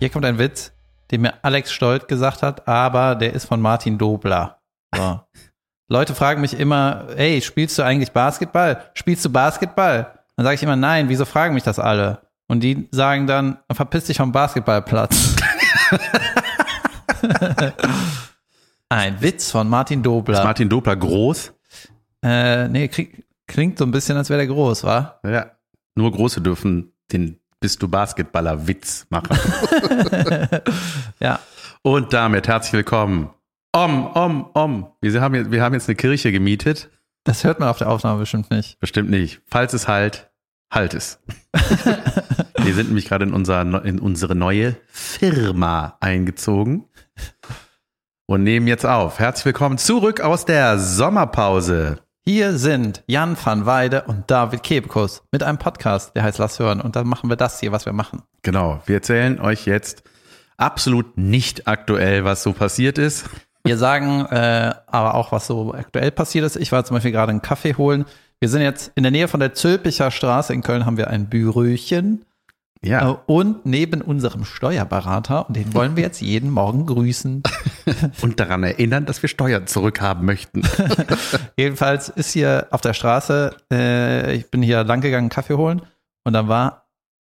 [0.00, 0.72] Hier kommt ein Witz,
[1.10, 4.58] den mir Alex Stolt gesagt hat, aber der ist von Martin Dobler.
[4.96, 5.20] So.
[5.88, 8.82] Leute fragen mich immer, ey, spielst du eigentlich Basketball?
[8.94, 10.18] Spielst du Basketball?
[10.36, 12.22] Dann sage ich immer, nein, wieso fragen mich das alle?
[12.48, 15.36] Und die sagen dann, verpiss dich vom Basketballplatz.
[18.88, 20.38] Ein Witz von Martin Dobler.
[20.38, 21.52] Ist Martin Dobler groß?
[22.24, 22.88] Äh, nee,
[23.46, 25.20] klingt so ein bisschen, als wäre der groß, wa?
[25.24, 25.50] Ja.
[25.94, 29.36] Nur Große dürfen den Bist du Basketballer Witz machen.
[31.20, 31.40] ja.
[31.82, 33.28] Und damit herzlich willkommen.
[33.72, 34.86] Om, om, om.
[35.02, 36.88] Wir haben, jetzt, wir haben jetzt eine Kirche gemietet.
[37.22, 38.80] Das hört man auf der Aufnahme bestimmt nicht.
[38.80, 39.42] Bestimmt nicht.
[39.46, 40.30] Falls es halt,
[40.72, 41.20] halt es.
[42.56, 46.86] wir sind nämlich gerade in, unser, in unsere neue Firma eingezogen
[48.24, 49.18] und nehmen jetzt auf.
[49.18, 51.98] Herzlich willkommen zurück aus der Sommerpause.
[52.26, 56.80] Hier sind Jan van Weide und David Kebekus mit einem Podcast, der heißt Lass hören.
[56.80, 58.22] Und dann machen wir das hier, was wir machen.
[58.42, 58.82] Genau.
[58.84, 60.02] Wir erzählen euch jetzt
[60.58, 63.24] absolut nicht aktuell, was so passiert ist.
[63.64, 66.56] Wir sagen äh, aber auch, was so aktuell passiert ist.
[66.56, 68.04] Ich war zum Beispiel gerade einen Kaffee holen.
[68.38, 71.28] Wir sind jetzt in der Nähe von der Zülpicher Straße in Köln, haben wir ein
[71.28, 72.24] Büröchen.
[72.82, 73.10] Ja.
[73.10, 77.42] Äh, Und neben unserem Steuerberater, und den wollen wir jetzt jeden Morgen grüßen.
[78.22, 80.62] Und daran erinnern, dass wir Steuern zurückhaben möchten.
[81.56, 85.82] Jedenfalls ist hier auf der Straße, äh, ich bin hier lang gegangen, Kaffee holen,
[86.24, 86.88] und da war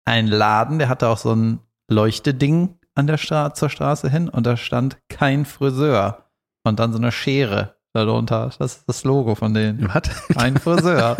[0.04, 4.46] ein Laden, der hatte auch so ein Leuchteding an der Stra zur Straße hin und
[4.46, 6.24] da stand kein Friseur.
[6.64, 8.50] Und dann so eine Schere darunter.
[8.58, 9.88] Das ist das Logo von denen.
[9.92, 10.26] Was?
[10.34, 11.16] Kein Friseur.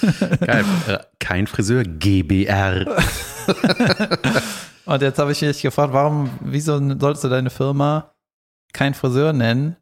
[0.40, 0.64] Geil.
[1.32, 2.84] Kein Friseur, GBR.
[4.84, 8.12] Und jetzt habe ich mich gefragt, warum, wieso sollst du deine Firma
[8.74, 9.76] kein Friseur nennen?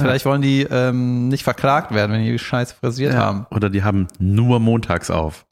[0.00, 3.46] Vielleicht wollen die ähm, nicht verklagt werden, wenn die Scheiße frisiert haben.
[3.52, 5.46] Oder die haben nur montags auf.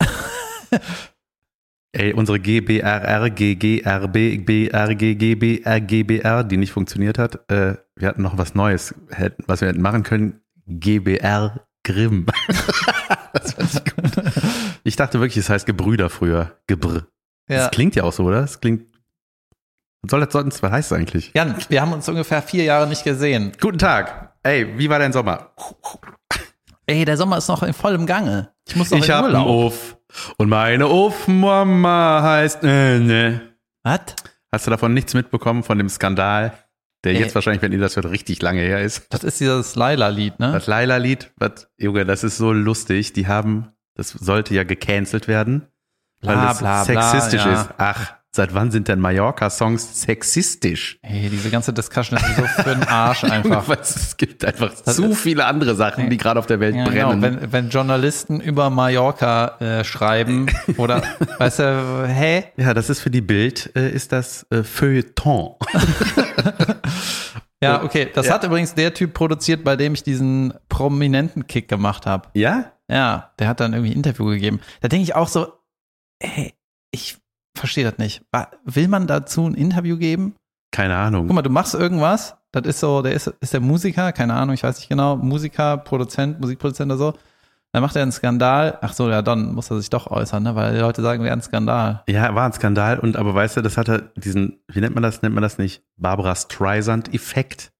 [1.92, 8.38] Ey, unsere GBRR, GGRB, BRG, GBR, GBR, die nicht funktioniert hat, äh, wir hatten noch
[8.38, 8.94] was Neues,
[9.46, 10.40] was wir hätten machen können.
[10.66, 12.26] GBR Grimm.
[13.64, 13.82] ich.
[14.84, 16.58] Ich dachte wirklich, es heißt Gebrüder früher.
[16.66, 17.06] Gebr.
[17.48, 17.58] Ja.
[17.58, 18.42] Das klingt ja auch so, oder?
[18.42, 18.86] Das klingt.
[20.02, 21.32] Was soll das sonst, was heißt das eigentlich?
[21.34, 23.52] Jan, wir haben uns ungefähr vier Jahre nicht gesehen.
[23.60, 24.34] Guten Tag.
[24.42, 25.52] Ey, wie war dein Sommer?
[26.86, 28.52] Ey, der Sommer ist noch in vollem Gange.
[28.66, 29.66] Ich muss noch Ich in hab einen Urlaub.
[29.72, 29.96] Uff.
[30.36, 33.40] Und meine Uff-Mama heißt, äh, ne.
[33.84, 34.00] Was?
[34.50, 36.52] Hast du davon nichts mitbekommen von dem Skandal,
[37.04, 39.06] der jetzt wahrscheinlich, wenn ihr das hört, richtig lange her ist?
[39.10, 40.52] Das ist dieses Laila-Lied, ne?
[40.52, 43.12] Das Laila-Lied, was, Junge, das ist so lustig.
[43.12, 45.66] Die haben, das sollte ja gecancelt werden,
[46.20, 47.62] weil Bla, es bla, bla, sexistisch ja.
[47.62, 47.70] ist.
[47.78, 50.98] Ach, seit wann sind denn Mallorca-Songs sexistisch?
[51.02, 53.68] Ey, diese ganze Discussion ist so für den Arsch einfach.
[53.68, 57.08] Es gibt einfach Das zu viele andere Sachen, die gerade auf der Welt Ja, genau.
[57.10, 57.22] brennen.
[57.42, 60.46] wenn, wenn Journalisten über Mallorca äh, schreiben
[60.78, 61.02] oder,
[61.38, 62.44] weißt du, hä?
[62.56, 65.56] ja, das ist für die Bild, äh, ist das äh, Feuilleton.
[67.62, 68.08] Ja, okay.
[68.12, 68.34] Das Ja.
[68.34, 72.28] hat übrigens der Typ produziert, bei dem ich diesen prominenten Kick gemacht habe.
[72.34, 72.72] Ja?
[72.90, 74.58] Ja, der hat dann irgendwie ein Interview gegeben.
[74.80, 75.46] Da denke ich auch so,
[76.18, 76.54] ey,
[76.90, 77.18] ich
[77.54, 78.22] verstehe das nicht.
[78.64, 80.34] Will man dazu ein Interview geben?
[80.70, 81.26] Keine Ahnung.
[81.26, 84.54] Guck mal, du machst irgendwas, das ist so, der ist, ist der Musiker, keine Ahnung,
[84.54, 87.14] ich weiß nicht genau, Musiker, Produzent, Musikproduzent oder so.
[87.72, 88.78] Dann macht er einen Skandal.
[88.82, 90.54] Ach so, ja, dann muss er sich doch äußern, ne?
[90.54, 92.02] weil die Leute sagen, wäre ein Skandal.
[92.06, 95.22] Ja, war ein Skandal und aber weißt du, das hatte diesen, wie nennt man das,
[95.22, 95.82] nennt man das nicht?
[95.96, 97.72] Barbara Streisand-Effekt.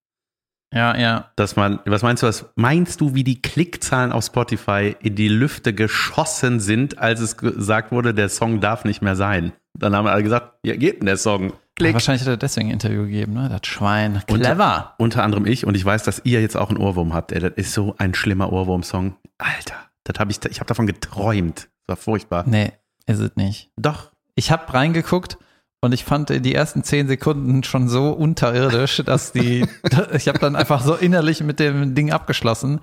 [0.72, 1.30] Ja, ja.
[1.36, 5.28] Dass man, was meinst du, was meinst du, wie die Klickzahlen auf Spotify in die
[5.28, 9.52] Lüfte geschossen sind, als es gesagt wurde, der Song darf nicht mehr sein?
[9.74, 11.50] Dann haben alle gesagt, ja, geht denn der Song?
[11.50, 11.94] Ja, Klick.
[11.94, 13.48] wahrscheinlich hat er deswegen ein Interview gegeben, ne?
[13.48, 14.22] Das Schwein.
[14.26, 14.94] Clever.
[14.98, 17.32] Unter anderem ich und ich weiß, dass ihr jetzt auch einen Ohrwurm habt.
[17.32, 19.16] Ey, das ist so ein schlimmer Ohrwurm-Song.
[19.38, 19.74] Alter,
[20.04, 21.68] das habe ich, ich habe davon geträumt.
[21.86, 22.44] Das war furchtbar.
[22.46, 22.72] Nee,
[23.06, 23.70] ist es nicht.
[23.76, 24.12] Doch.
[24.34, 25.38] Ich habe reingeguckt
[25.82, 29.66] und ich fand die ersten zehn Sekunden schon so unterirdisch, dass die,
[30.14, 32.80] ich habe dann einfach so innerlich mit dem Ding abgeschlossen,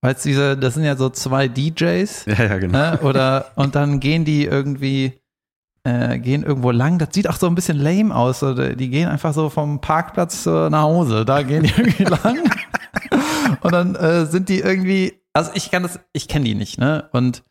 [0.00, 2.78] weil es diese, das sind ja so zwei DJs, Ja, ja, genau.
[2.78, 2.98] ne?
[3.02, 5.20] oder und dann gehen die irgendwie,
[5.82, 6.98] äh, gehen irgendwo lang.
[6.98, 8.38] Das sieht auch so ein bisschen lame aus.
[8.38, 11.24] So, die gehen einfach so vom Parkplatz äh, nach Hause.
[11.24, 12.38] Da gehen die irgendwie lang
[13.62, 17.08] und dann äh, sind die irgendwie, also ich kann das, ich kenne die nicht, ne?
[17.10, 17.42] Und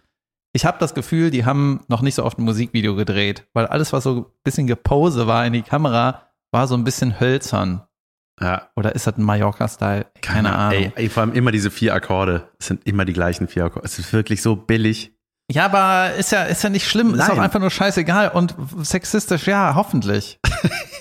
[0.58, 3.94] ich habe das Gefühl, die haben noch nicht so oft ein Musikvideo gedreht, weil alles,
[3.94, 7.84] was so ein bisschen Gepose war in die Kamera, war so ein bisschen hölzern.
[8.42, 10.08] Ja, Oder ist das ein Mallorca-Style?
[10.22, 10.92] Keine Ahnung.
[10.96, 12.48] Ey, vor allem immer diese vier Akkorde.
[12.60, 13.86] Es sind immer die gleichen vier Akkorde.
[13.86, 15.12] Es ist wirklich so billig.
[15.52, 17.32] Ja, aber ist ja, ist ja nicht schlimm, ist Nein.
[17.32, 20.40] auch einfach nur scheißegal und sexistisch, ja, hoffentlich.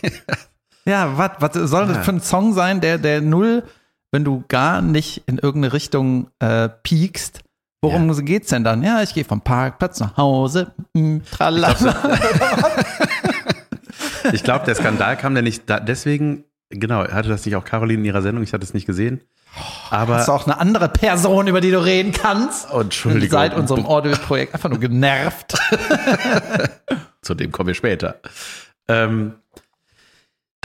[0.87, 2.03] ja, was was soll das Ja.
[2.03, 3.65] für ein Song sein, der, der null,
[4.13, 7.41] wenn du gar nicht in irgendeine Richtung äh, piekst,
[7.83, 8.83] worum geht's denn dann?
[8.83, 11.75] Ja, ich gehe vom Parkplatz nach Hause, mm, tralala.
[14.33, 18.01] Ich glaube, der Skandal kam ja nicht da, deswegen, genau, hatte das nicht auch Caroline
[18.01, 19.21] in ihrer Sendung, ich hatte es nicht gesehen.
[19.91, 22.69] Aber, Hast du auch eine andere Person, über die du reden kannst?
[22.73, 23.31] Oh, Entschuldigung.
[23.31, 25.55] Seit unserem Audio-Projekt einfach nur genervt.
[27.23, 28.21] zu dem kommen wir später.
[28.89, 29.37] Ähm,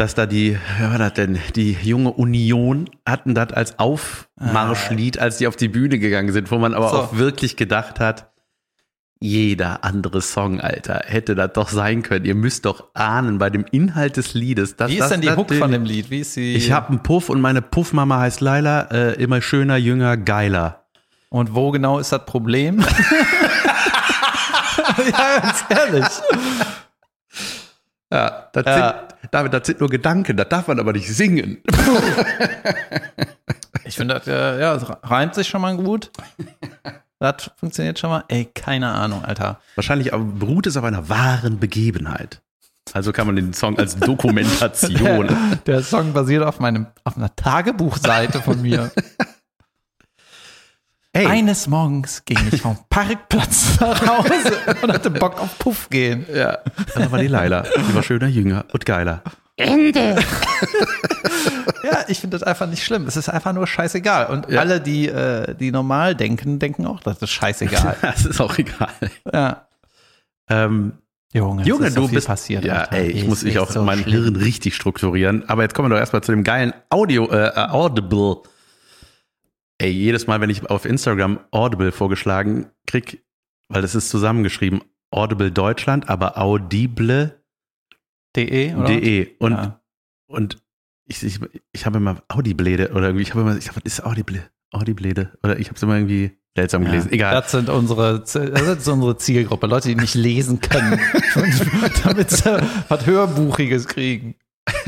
[0.02, 1.38] dass da die, wer war das denn?
[1.56, 6.58] Die junge Union hatten das als Aufmarschlied, als die auf die Bühne gegangen sind, wo
[6.58, 6.98] man aber So.
[6.98, 8.32] auch wirklich gedacht hat,
[9.20, 12.26] jeder andere Song, Alter, hätte das doch sein können.
[12.26, 14.76] Ihr müsst doch ahnen bei dem Inhalt des Liedes.
[14.76, 16.10] Dass Wie ist das denn die Hook von dem Lied?
[16.10, 16.56] Wie ist sie?
[16.56, 20.86] Ich habe einen Puff und meine Puffmama heißt Laila, äh, immer schöner, jünger, geiler.
[21.30, 22.80] Und wo genau ist das Problem?
[25.12, 26.06] ja, ganz ehrlich.
[28.12, 29.08] Ja, das Ja.
[29.22, 31.58] Sind, David, das sind nur Gedanken, das darf man aber nicht singen.
[33.84, 36.12] Ich finde, das, äh, ja, es reimt sich schon mal gut.
[37.20, 38.24] Das funktioniert schon mal.
[38.30, 39.60] Ey, keine Ahnung, Alter.
[39.76, 42.42] Wahrscheinlich beruht es auf einer wahren Begebenheit.
[42.94, 45.30] Also kann man den Song als Dokumentation.
[45.66, 48.92] Der Song basiert auf meinem, auf einer Tagebuchseite von mir.
[51.14, 56.26] Ey, Eines Morgens ging ich vom Parkplatz nach Hause und hatte Bock auf Puff gehen.
[56.34, 56.60] ja,
[56.96, 57.64] das war die Laila.
[57.64, 59.22] Die war schöner, jünger und geiler.
[61.84, 63.06] Ja, ich finde das einfach nicht schlimm.
[63.08, 64.28] Es ist einfach nur scheißegal.
[64.28, 64.60] Und Ja.
[64.62, 67.98] alle, die, äh, die normal denken, denken auch, das ist scheißegal.
[68.02, 68.90] Das ist auch egal.
[69.34, 69.68] ja.
[70.50, 70.94] Ähm,
[71.34, 72.64] Junge, Junge, ist so du viel bist passiert.
[72.66, 72.98] Ja, Alter.
[72.98, 74.24] ey, ich Ist muss mich auch so mein schlimm.
[74.24, 75.48] Hirn richtig strukturieren.
[75.50, 78.38] Aber jetzt kommen wir doch erstmal zu dem geilen Audio, äh, Audible.
[79.82, 83.26] Ey, jedes Mal, wenn ich auf Instagram Audible vorgeschlagen krieg,
[83.68, 87.34] weil das ist zusammengeschrieben, Audible Deutschland, aber Audible.de.
[88.36, 89.36] De, oder?
[89.40, 89.82] Und, Ja.
[90.28, 90.58] und
[91.08, 91.40] ich, ich,
[91.72, 94.48] ich habe immer Audiblede oder irgendwie, ich habe immer, ich sag, was ist Audible?
[94.72, 95.36] Audiblede?
[95.42, 97.08] Oder ich habe es immer irgendwie seltsam gelesen.
[97.10, 97.34] Ja, Egal.
[97.42, 99.66] Das sind unsere, das ist unsere Zielgruppe.
[99.66, 101.00] Leute, die nicht lesen können,
[102.04, 104.36] damit sie was Hörbuchiges kriegen.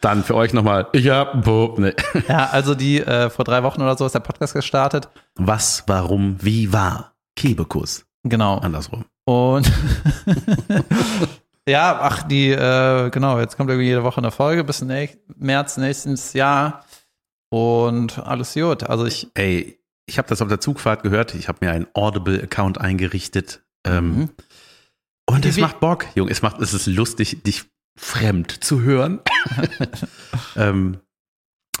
[0.00, 1.94] Dann für euch nochmal, ich hab, bo, ne.
[2.28, 5.08] Ja, also die, äh, vor drei Wochen oder so ist der Podcast gestartet.
[5.34, 7.14] Was, warum, wie, war?
[7.36, 8.06] Kebekus.
[8.24, 8.58] Genau.
[8.58, 9.04] Andersrum.
[9.26, 9.70] Und
[11.68, 15.76] ja, ach, die, äh, genau, jetzt kommt irgendwie jede Woche eine Folge bis näch März
[15.76, 16.84] nächstes Jahr.
[17.50, 18.84] Und alles gut.
[18.84, 21.34] Also ich, Ey, ich habe das auf der Zugfahrt gehört.
[21.34, 23.62] Ich habe mir einen Audible-Account eingerichtet.
[23.86, 24.30] Ähm, Mhm.
[25.26, 26.32] Und es macht Bock, Junge.
[26.32, 27.66] Es macht, es ist lustig, dich
[28.00, 29.20] fremd zu hören.
[30.56, 30.98] ähm,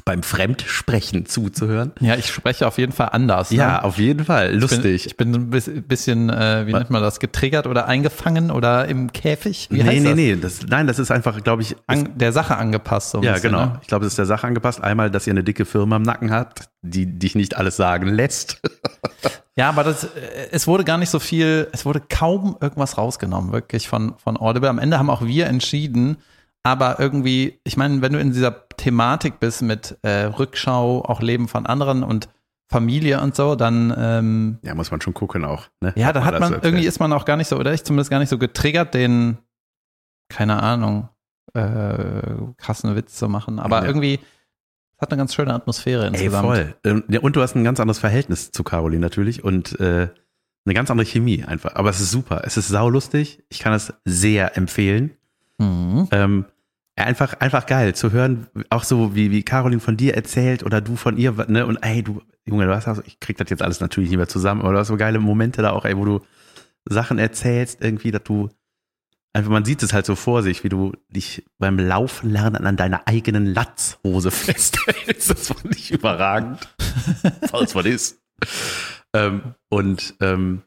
[0.04, 1.92] beim Fremdsprechen zuzuhören.
[2.00, 3.50] ja, ich spreche auf jeden Fall anders.
[3.50, 3.84] Ja, ne?
[3.84, 4.54] auf jeden Fall.
[4.56, 5.06] Lustig.
[5.06, 6.80] Ich bin, ich bin ein bis- bisschen, äh, wie Was?
[6.80, 9.68] nennt man das, getriggert oder eingefangen oder im Käfig?
[9.70, 10.14] Wie nee, nee, das?
[10.16, 10.36] nee.
[10.36, 13.10] Das, nein, das ist einfach, glaube ich, An, der Sache angepasst.
[13.10, 13.66] So ja, bisschen, genau.
[13.66, 13.78] Ne?
[13.82, 14.82] Ich glaube, es ist der Sache angepasst.
[14.82, 18.60] Einmal, dass ihr eine dicke Firma im Nacken habt, die dich nicht alles sagen lässt.
[19.56, 23.52] Ja, aber das, äh, es wurde gar nicht so viel, es wurde kaum irgendwas rausgenommen,
[23.52, 24.68] wirklich von, von Audible.
[24.70, 26.16] Am Ende haben auch wir entschieden,
[26.62, 31.48] aber irgendwie, ich meine, wenn du in dieser Thematik bist mit äh, Rückschau, auch Leben
[31.48, 32.28] von anderen und
[32.70, 35.64] Familie und so, dann ähm, Ja, muss man schon gucken auch.
[35.80, 35.92] Ne?
[35.96, 38.20] ja, da hat man irgendwie ist man auch gar nicht so, oder ich zumindest gar
[38.20, 39.38] nicht so getriggert, den,
[40.28, 41.08] keine Ahnung,
[41.54, 43.58] äh, krassen Witz zu machen.
[43.58, 43.86] Aber Ja.
[43.86, 44.20] irgendwie
[45.00, 46.46] hat eine ganz schöne Atmosphäre Ey, insgesamt.
[46.46, 46.74] voll.
[46.84, 50.08] Ähm, Und du hast ein ganz anderes Verhältnis zu Caroline natürlich und äh,
[50.66, 51.74] eine ganz andere Chemie einfach.
[51.76, 52.42] Aber es ist super.
[52.44, 53.42] Es ist saulustig.
[53.48, 55.10] Ich kann es sehr empfehlen.
[55.58, 56.08] Mhm.
[56.10, 56.44] Ähm,
[56.96, 60.96] einfach, einfach geil zu hören, auch so wie, wie Caroline von dir erzählt oder du
[60.96, 61.66] von ihr, ne?
[61.66, 64.18] Und ey, du, Junge, du hast auch, so- ich krieg das jetzt alles natürlich nicht
[64.18, 66.20] mehr zusammen, aber du hast so geile Momente da auch, ey, wo du
[66.88, 68.50] Sachen erzählst, irgendwie, dass du
[69.32, 73.06] einfach, man sieht es halt so vor sich, wie du dich beim Lauflernen an deiner
[73.06, 75.30] eigenen Latzhose festhältst.
[75.30, 76.58] Das fand ich überragend.
[77.50, 78.20] Falls was ist.
[79.14, 80.62] Ähm, und ähm,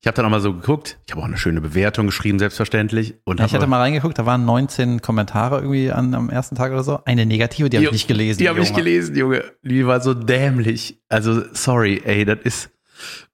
[0.00, 3.14] ich habe dann auch mal so geguckt, ich habe auch eine schöne Bewertung geschrieben, selbstverständlich.
[3.24, 6.70] Und Ja, ich hatte mal reingeguckt, da waren 19 Kommentare irgendwie an, am ersten Tag
[6.70, 7.00] oder so.
[7.04, 8.38] Eine negative, die habe ich nicht gelesen.
[8.38, 9.42] Die habe ich gelesen, Junge.
[9.62, 11.00] Die war so dämlich.
[11.08, 12.70] Also, sorry, ey, das ist.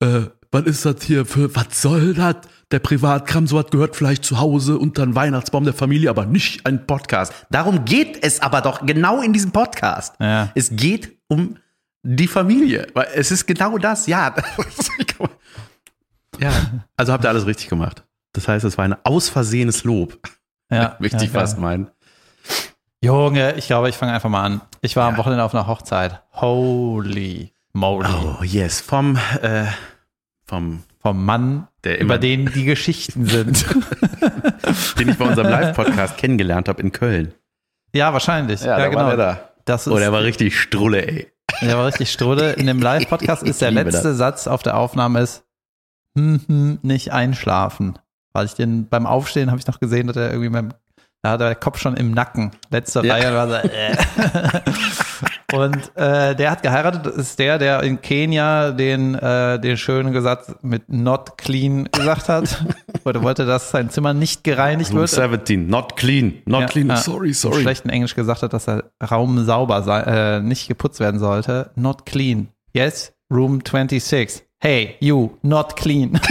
[0.00, 1.54] Äh, was ist das hier für.
[1.54, 2.36] Was soll das?
[2.72, 6.64] Der Privatkram, so was gehört vielleicht zu Hause unter den Weihnachtsbaum der Familie, aber nicht
[6.64, 7.32] ein Podcast.
[7.50, 10.14] Darum geht es aber doch genau in diesem Podcast.
[10.18, 10.50] Ja.
[10.54, 11.58] Es geht um
[12.02, 12.86] die Familie.
[12.94, 14.34] Weil es ist genau das, ja.
[16.40, 16.50] ja.
[16.96, 18.04] Also habt ihr alles richtig gemacht.
[18.32, 20.18] Das heißt, es war ein ausversehenes Lob,
[20.70, 21.62] Ja, möchte ja, ich fast geil.
[21.62, 21.90] meinen.
[23.04, 24.60] Junge, ich glaube, ich fange einfach mal an.
[24.80, 25.18] Ich war am Ja.
[25.18, 26.22] Wochenende auf einer Hochzeit.
[26.32, 28.08] Holy moly.
[28.08, 28.80] Oh, yes.
[28.80, 29.66] Vom, äh,
[30.46, 33.66] vom Vom Mann, Der immer- über den die Geschichten sind.
[34.98, 37.34] den ich bei unserem Live-Podcast kennengelernt habe in Köln.
[37.92, 38.62] ja, wahrscheinlich.
[38.62, 39.00] Ja, da genau.
[39.02, 39.48] war der da.
[39.64, 41.32] Das ist, Oh, der war richtig strulle, ey.
[41.60, 42.54] der war richtig strudel.
[42.54, 45.44] In dem Live-Podcast ist der letzte Satz auf der Aufnahme ist,
[46.16, 47.98] hm, hm, nicht einschlafen.
[48.32, 50.72] Weil ich den beim Aufstehen habe ich noch gesehen, dass er irgendwie beim,
[51.22, 52.52] da hat er der Kopf schon im Nacken.
[52.70, 53.14] Letzte Ja.
[53.14, 53.96] Reihe war so, äh.
[55.52, 60.18] Und äh, der hat geheiratet, das ist der, der in Kenia den, äh, den schönen
[60.22, 62.64] Satz mit not clean gesagt hat.
[63.04, 65.10] Oder wollte, dass sein Zimmer nicht gereinigt Room wird.
[65.10, 66.96] 17, not clean, not Ja, clean, ja.
[66.96, 67.60] sorry, Im sorry.
[67.62, 71.70] schlechten Englisch gesagt hat, dass der Raum sauber sei, äh, nicht geputzt werden sollte.
[71.74, 72.48] Not clean.
[72.72, 74.42] Yes, room 26.
[74.58, 76.18] Hey, you, not clean.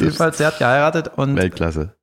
[0.00, 1.96] Jedenfalls, der hat geheiratet und Weltklasse.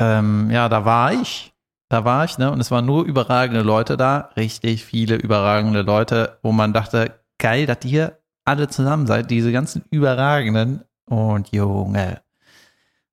[0.00, 1.52] ähm, ja, da war ich.
[1.88, 2.50] Da war ich, ne?
[2.50, 4.30] Und es waren nur überragende Leute da.
[4.36, 9.84] Richtig viele überragende Leute, wo man dachte, geil, dass ihr alle zusammen seid, diese ganzen
[9.90, 10.84] überragenden.
[11.06, 12.20] Und Junge,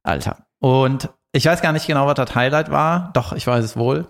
[0.04, 0.46] Alter.
[0.60, 3.12] Und ich weiß gar nicht genau, was das Highlight war.
[3.14, 4.08] Doch, ich weiß es wohl.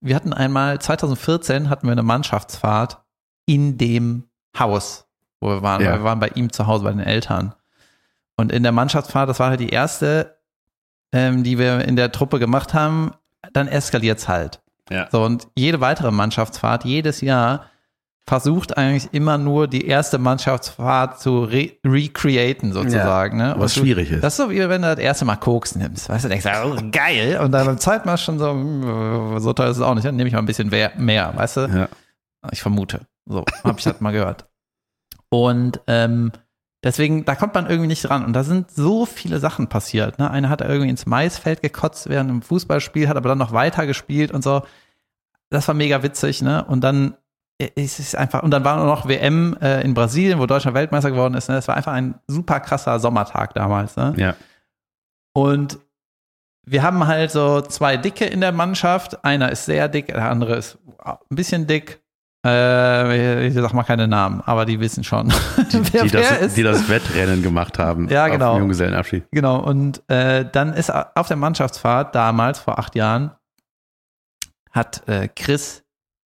[0.00, 3.02] Wir hatten einmal, 2014 hatten wir eine Mannschaftsfahrt
[3.46, 4.24] in dem
[4.58, 5.06] Haus,
[5.40, 5.82] wo wir waren.
[5.82, 5.92] Ja.
[5.92, 7.54] Wir waren bei ihm zu Hause, bei den Eltern.
[8.36, 10.38] Und in der Mannschaftsfahrt, das war halt die erste,
[11.12, 13.12] ähm, die wir in der Truppe gemacht haben,
[13.52, 14.60] dann eskaliert's halt.
[14.90, 15.08] Ja.
[15.10, 17.66] So, und jede weitere Mannschaftsfahrt, jedes Jahr,
[18.28, 23.36] versucht eigentlich immer nur die erste Mannschaftsfahrt zu re recreaten, sozusagen.
[23.38, 23.54] Ne?
[23.58, 24.22] Was du- schwierig ist.
[24.22, 26.08] Das ist so, wie wenn du das erste Mal Koks nimmst.
[26.08, 27.40] Weißt du, denkst, oh, geil.
[27.42, 30.04] Und dann beim zweiten Mal schon so, hm, so teuer ist es auch nicht.
[30.06, 31.60] Dann nehme ich mal ein bisschen mehr, weißt du?
[31.62, 31.88] Ja.
[32.52, 33.00] Ich vermute.
[33.26, 34.46] So, habe ich das mal gehört.
[35.28, 36.30] Und ähm,
[36.82, 38.24] deswegen, da kommt man irgendwie nicht dran.
[38.24, 40.18] Und da sind so viele Sachen passiert.
[40.18, 40.30] Ne?
[40.30, 43.86] Einer hat da irgendwie ins Maisfeld gekotzt während einem Fußballspiel, hat aber dann noch weiter
[43.86, 44.62] gespielt und so.
[45.50, 46.64] Das war mega witzig, ne?
[46.64, 47.14] Und dann
[47.74, 51.34] ist es einfach, und dann war noch WM äh, in Brasilien, wo Deutschland Weltmeister geworden
[51.34, 51.48] ist.
[51.48, 51.54] Ne?
[51.54, 53.96] Das war einfach ein super krasser Sommertag damals.
[53.96, 54.14] Ne?
[54.16, 54.34] Ja.
[55.32, 55.78] Und
[56.64, 59.24] wir haben halt so zwei Dicke in der Mannschaft.
[59.24, 62.01] Einer ist sehr dick, der andere ist ein bisschen dick.
[62.44, 65.34] Äh, ich sag mal keine Namen, aber die wissen schon, Die,
[65.92, 68.08] wer die, wer das, die das Wettrennen gemacht haben.
[68.08, 68.54] Ja, Auf genau.
[68.54, 69.24] dem Junggesellenabschied.
[69.30, 73.30] Genau, und äh, dann ist auf der Mannschaftsfahrt damals, vor acht Jahren,
[74.72, 75.84] hat äh, Chris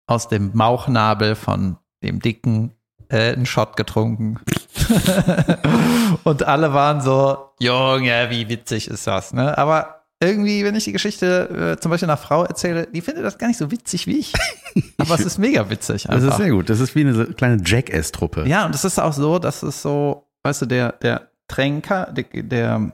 [0.06, 2.74] aus dem Bauchnabel von dem Dicken
[3.10, 4.40] äh, einen Shot getrunken.
[6.24, 9.58] und alle waren so, Junge, wie witzig ist das, ne?
[9.58, 13.38] Aber irgendwie, wenn ich die Geschichte äh, zum Beispiel einer Frau erzähle, die findet das
[13.38, 14.34] gar nicht so witzig wie ich.
[14.98, 16.04] Aber es ist mega witzig.
[16.04, 16.38] Das ist einfach.
[16.38, 16.70] sehr gut.
[16.70, 18.46] Das ist wie eine kleine Jackass-Truppe.
[18.48, 22.26] Ja, und es ist auch so, dass es so, weißt du, der, der Tränker, der,
[22.44, 22.92] der,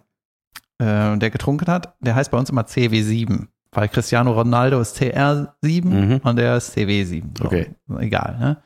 [0.79, 3.47] äh, der getrunken hat, der heißt bei uns immer CW7.
[3.71, 6.17] Weil Cristiano Ronaldo ist CR7 Mhm.
[6.23, 7.37] und der ist CW7.
[7.37, 7.69] So, Okay.
[7.99, 8.57] Egal, ne?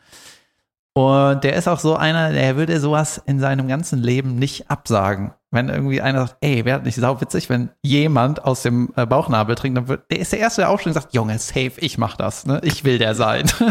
[0.95, 5.33] Und der ist auch so einer, der würde sowas in seinem ganzen Leben nicht absagen.
[5.53, 9.55] Wenn irgendwie einer sagt, ey, wäre nicht sau witzig, wenn jemand aus dem äh, Bauchnabel
[9.55, 12.17] trinkt, dann wird, der ist der Erste, der aufsteht und sagt, Junge, safe, ich mach
[12.17, 12.59] das, ne?
[12.63, 13.45] Ich will der sein.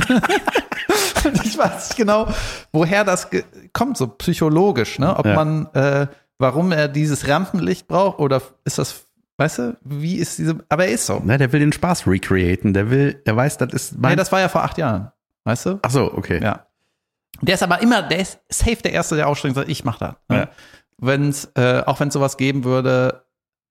[1.45, 2.27] Ich weiß nicht genau,
[2.73, 3.29] woher das
[3.73, 5.17] kommt, so psychologisch, ne?
[5.17, 5.35] Ob Ja.
[5.37, 6.09] man, äh,
[6.39, 9.07] warum er dieses Rampenlicht braucht oder ist das,
[9.39, 11.21] weißt du, wie ist diese, aber er ist so.
[11.21, 12.75] Ne, der will den Spaß recreaten.
[12.75, 14.17] Der will, der weiß, das ist Nee, mein.
[14.17, 15.13] das war ja vor acht Jahren,
[15.45, 15.79] weißt du?
[15.83, 16.41] Ach so, okay.
[16.43, 16.67] Ja.
[17.41, 19.99] Der ist aber immer, der ist safe der Erste, der aufsteht und sagt, ich mach
[19.99, 20.15] das.
[20.29, 20.37] Ne?
[20.37, 20.49] Ja.
[20.99, 23.25] Wenn's, äh, auch wenn es sowas geben würde,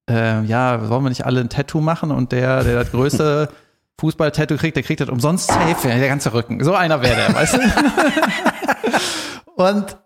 [0.10, 3.50] äh, ja, wollen wir nicht alle ein Tattoo machen und der, der das größte
[4.02, 6.64] Fußball-Tattoo kriegt, der kriegt das umsonst safe, der ganze Rücken.
[6.64, 7.60] So einer wäre der, weißt du?
[9.56, 9.98] und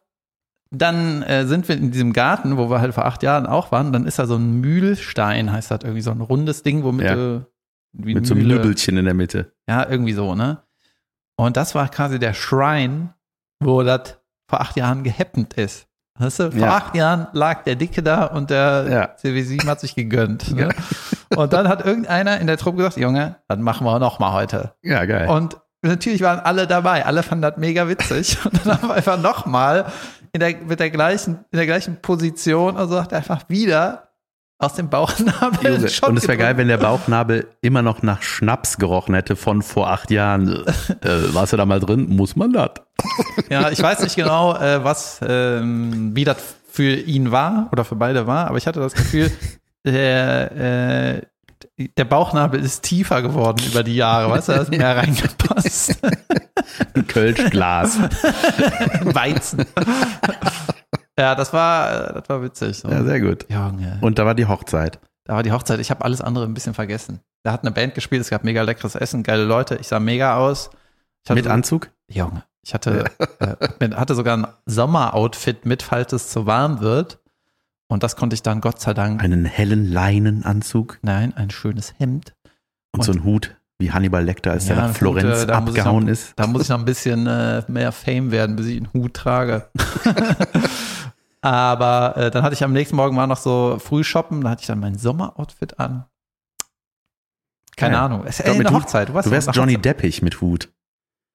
[0.72, 3.94] dann äh, sind wir in diesem Garten, wo wir halt vor acht Jahren auch waren,
[3.94, 7.16] dann ist da so ein Mühlstein, heißt das irgendwie so ein rundes Ding, womit Ja.
[7.16, 7.46] du
[7.94, 9.54] Mit so einem Mühle- Nübbelchen in der Mitte.
[9.70, 10.62] ja, irgendwie so, ne?
[11.38, 13.14] Und das war quasi der Shrine,
[13.62, 14.18] wo das
[14.50, 15.88] vor acht Jahren gehappend ist.
[16.18, 16.78] Weißt du, vor Ja.
[16.78, 19.10] acht Jahren lag der Dicke da und der Ja.
[19.22, 20.46] CW7 hat sich gegönnt.
[20.56, 20.70] Ne?
[21.36, 24.74] Und dann hat irgendeiner in der Truppe gesagt, Junge, das machen wir noch mal heute.
[24.84, 25.28] Ja, geil.
[25.28, 28.38] Und natürlich waren alle dabei, alle fanden das mega witzig.
[28.46, 29.86] Und dann haben wir einfach noch mal
[30.32, 34.10] in der, mit der gleichen, in der gleichen Position und er einfach wieder
[34.58, 38.78] aus dem Bauchnabel Junge, und es wäre geil, wenn der Bauchnabel immer noch nach Schnaps
[38.78, 40.66] gerochen hätte von vor acht Jahren.
[41.02, 42.08] äh, warst du da mal drin?
[42.10, 42.72] Muss man das?
[43.50, 46.38] Ja, ich weiß nicht genau, äh, was, ähm, wie das
[46.70, 49.32] für ihn war oder für beide war, aber ich hatte das Gefühl,
[49.86, 51.22] der, äh,
[51.98, 56.00] der Bauchnabel ist tiefer geworden über die Jahre, weißt du, da ist mehr reingepasst.
[56.94, 58.00] Ein Kölschglas.
[59.02, 59.66] Weizen.
[61.20, 62.78] Ja, das war, das war witzig.
[62.78, 62.90] So.
[62.90, 63.46] ja, sehr gut.
[63.50, 63.98] Junge.
[64.02, 65.00] Und da war die Hochzeit.
[65.26, 67.20] Da war die Hochzeit, ich habe alles andere ein bisschen vergessen.
[67.44, 70.36] Da hat eine Band gespielt, es gab mega leckeres Essen, geile Leute, ich sah mega
[70.38, 70.70] aus.
[71.24, 71.90] Ich hatte Mit Anzug?
[72.08, 73.06] Junge, ich hatte,
[73.40, 77.20] äh, hatte sogar ein Sommeroutfit mit, falls es zu warm wird.
[77.88, 82.34] Und das konnte ich dann Gott sei Dank, Einen hellen Leinenanzug nein, ein schönes Hemd.
[82.96, 85.52] und, so ein Hut wie Hannibal Lecter, als der Ja, nach ein Florenz Hut, äh,
[85.52, 86.34] abgehauen noch- ist.
[86.36, 89.68] Da muss ich noch ein bisschen äh, mehr Fame werden, bis ich einen Hut trage.
[91.46, 94.62] Aber äh, dann hatte ich am nächsten Morgen mal noch so früh shoppen, da hatte
[94.62, 96.06] ich dann mein Sommeroutfit an.
[97.78, 98.04] Keine Geil.
[98.04, 98.24] Ahnung.
[98.26, 99.10] Es ist eine Hochzeit.
[99.10, 99.86] Du, Du wärst Johnny Hochzeit.
[99.86, 100.70] Deppig mit Hut.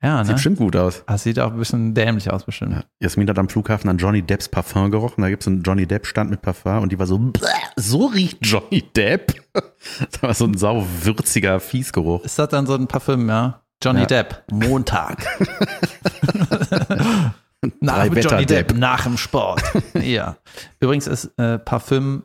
[0.02, 0.33] Ja, Sieht ne?
[0.35, 1.05] bestimmt gut aus.
[1.07, 2.73] Das sieht auch ein bisschen dämlich aus, bestimmt.
[2.73, 2.83] Ja.
[3.00, 5.21] Jasmin hat am Flughafen an Johnny Depps Parfum gerochen.
[5.23, 7.40] Da gibt es einen Johnny Depp Stand mit Parfum und die war so, "Bäh,
[7.76, 9.35] so riecht Johnny Depp.
[10.11, 12.25] Das war so ein sau würziger Fiesgeruch.
[12.25, 13.61] Ist das dann so ein Parfüm, ja?
[13.83, 14.07] Johnny Ja.
[14.07, 15.26] Depp, Montag.
[17.81, 18.47] nach Johnny.
[18.47, 19.62] Depp, nach dem Sport.
[19.95, 20.37] ja.
[20.81, 22.25] Übrigens ist äh, Parfüm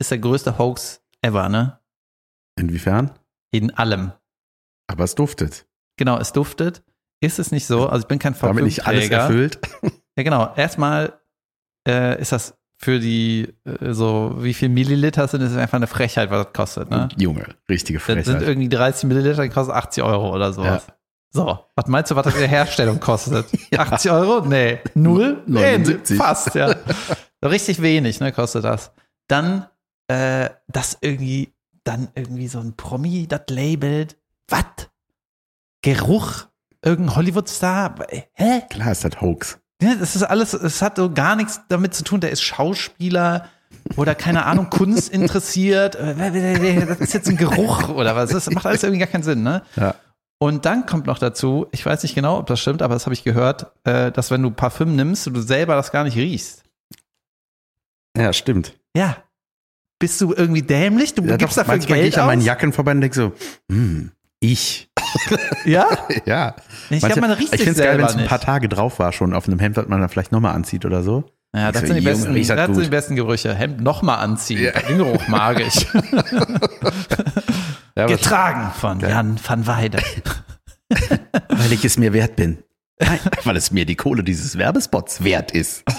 [0.00, 1.78] ist der größte Hoax ever, ne?
[2.58, 3.10] Inwiefern?
[3.50, 4.12] In allem.
[4.88, 5.66] Aber es duftet.
[5.96, 6.82] Genau, es duftet.
[7.20, 7.88] Ist es nicht so?
[7.88, 9.22] Also ich bin kein Damit nicht alles Parfümträger.
[9.22, 9.58] erfüllt.
[10.18, 10.52] Ja, genau.
[10.56, 11.12] Erstmal
[11.86, 16.28] äh, ist das für die, äh, so wie viel Milliliter sind, ist einfach eine Frechheit,
[16.32, 17.08] was das kostet, ne?
[17.16, 18.42] Junge, richtige Das sind Frechheit.
[18.42, 20.88] irgendwie 30 Milliliter, die kosten 80 Euro oder sowas.
[21.30, 23.46] So, was meinst du, was das in der Herstellung kostet?
[23.76, 24.46] 80 Euro?
[24.46, 24.80] Nee.
[24.94, 25.42] Null?
[25.46, 26.18] 79.
[26.18, 26.74] Nee, fast, ja.
[27.42, 28.92] So richtig wenig, ne, kostet das.
[29.28, 29.66] Dann,
[30.08, 31.52] äh, das irgendwie,
[31.84, 34.16] dann irgendwie so ein Promi, das labelt.
[34.48, 34.64] Was?
[35.82, 36.46] Geruch?
[36.82, 37.94] Irgendein Hollywood-Star?
[38.32, 38.62] Hä?
[38.70, 39.58] Klar ist das Hoax.
[39.82, 43.48] Ja, das ist alles, es hat so gar nichts damit zu tun, der ist Schauspieler
[43.96, 45.94] oder keine Ahnung, Kunst interessiert.
[45.96, 48.30] Äh, Das ist jetzt ein Geruch oder was.
[48.30, 49.62] Das macht alles irgendwie gar keinen Sinn, ne?
[49.76, 49.94] Ja.
[50.38, 53.14] Und dann kommt noch dazu, ich weiß nicht genau, ob das stimmt, aber das habe
[53.14, 56.62] ich gehört, äh, dass wenn du Parfüm nimmst, du selber das gar nicht riechst.
[58.16, 58.74] Ja, stimmt.
[58.96, 59.16] Ja.
[59.98, 61.14] Bist du irgendwie dämlich?
[61.14, 62.46] Du Ja, gibst doch, dafür Geld ich an meinen aus?
[62.46, 63.32] Jacken vorbei und denke so,
[63.70, 64.88] hm, ich.
[65.64, 65.86] Ja?
[66.26, 66.54] ja.
[66.90, 69.12] Ich glaube, man riecht ich finde es geil, wenn es ein paar Tage drauf war
[69.12, 71.24] schon auf einem Hemd, das man dann vielleicht nochmal anzieht oder so.
[71.54, 73.54] Ja, das Ich sind so, die besten, das das sind die besten Gerüche.
[73.54, 74.64] Hemd nochmal anziehen.
[74.64, 74.72] Ja.
[74.72, 75.86] Den Geruch mag ich.
[77.98, 79.10] Ja, Getragen von Geil.
[79.10, 79.98] Jan van Weide.
[81.48, 82.62] weil ich es mir wert bin.
[83.00, 85.84] Nein, weil es mir die Kohle dieses Werbespots wert ist.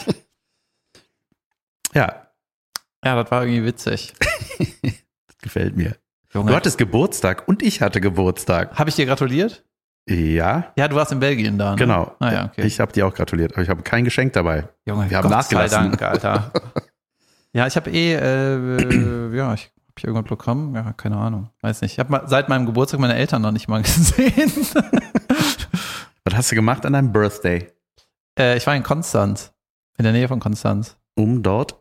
[1.94, 2.28] ja,
[3.04, 4.14] Ja, das war irgendwie witzig.
[5.42, 5.96] gefällt mir.
[6.34, 8.78] Junge, Du hattest Geburtstag und ich hatte Geburtstag.
[8.78, 9.64] habe ich dir gratuliert?
[10.08, 11.72] Ja, Ja, du warst in Belgien da.
[11.72, 11.76] Ne?
[11.78, 12.16] genau.
[12.20, 12.66] Ah, ja, okay.
[12.66, 14.68] Ich habe dir auch gratuliert, aber ich habe kein Geschenk dabei.
[14.86, 15.92] Junge, wir haben Gott nachgelassen.
[15.92, 16.52] sei Dank, Alter.
[17.54, 20.76] ja, ich habe eh, äh, ja, ich hier irgendwas bekommen.
[20.76, 21.50] Ja, keine Ahnung.
[21.62, 21.94] Weiß nicht.
[21.94, 24.52] Ich habe seit meinem Geburtstag meine Eltern noch nicht mal gesehen.
[26.26, 27.72] Was hast du gemacht an deinem Birthday?
[28.38, 29.52] äh, ich war in Konstanz.
[29.98, 30.98] In der Nähe von Konstanz.
[31.16, 31.74] Um dort?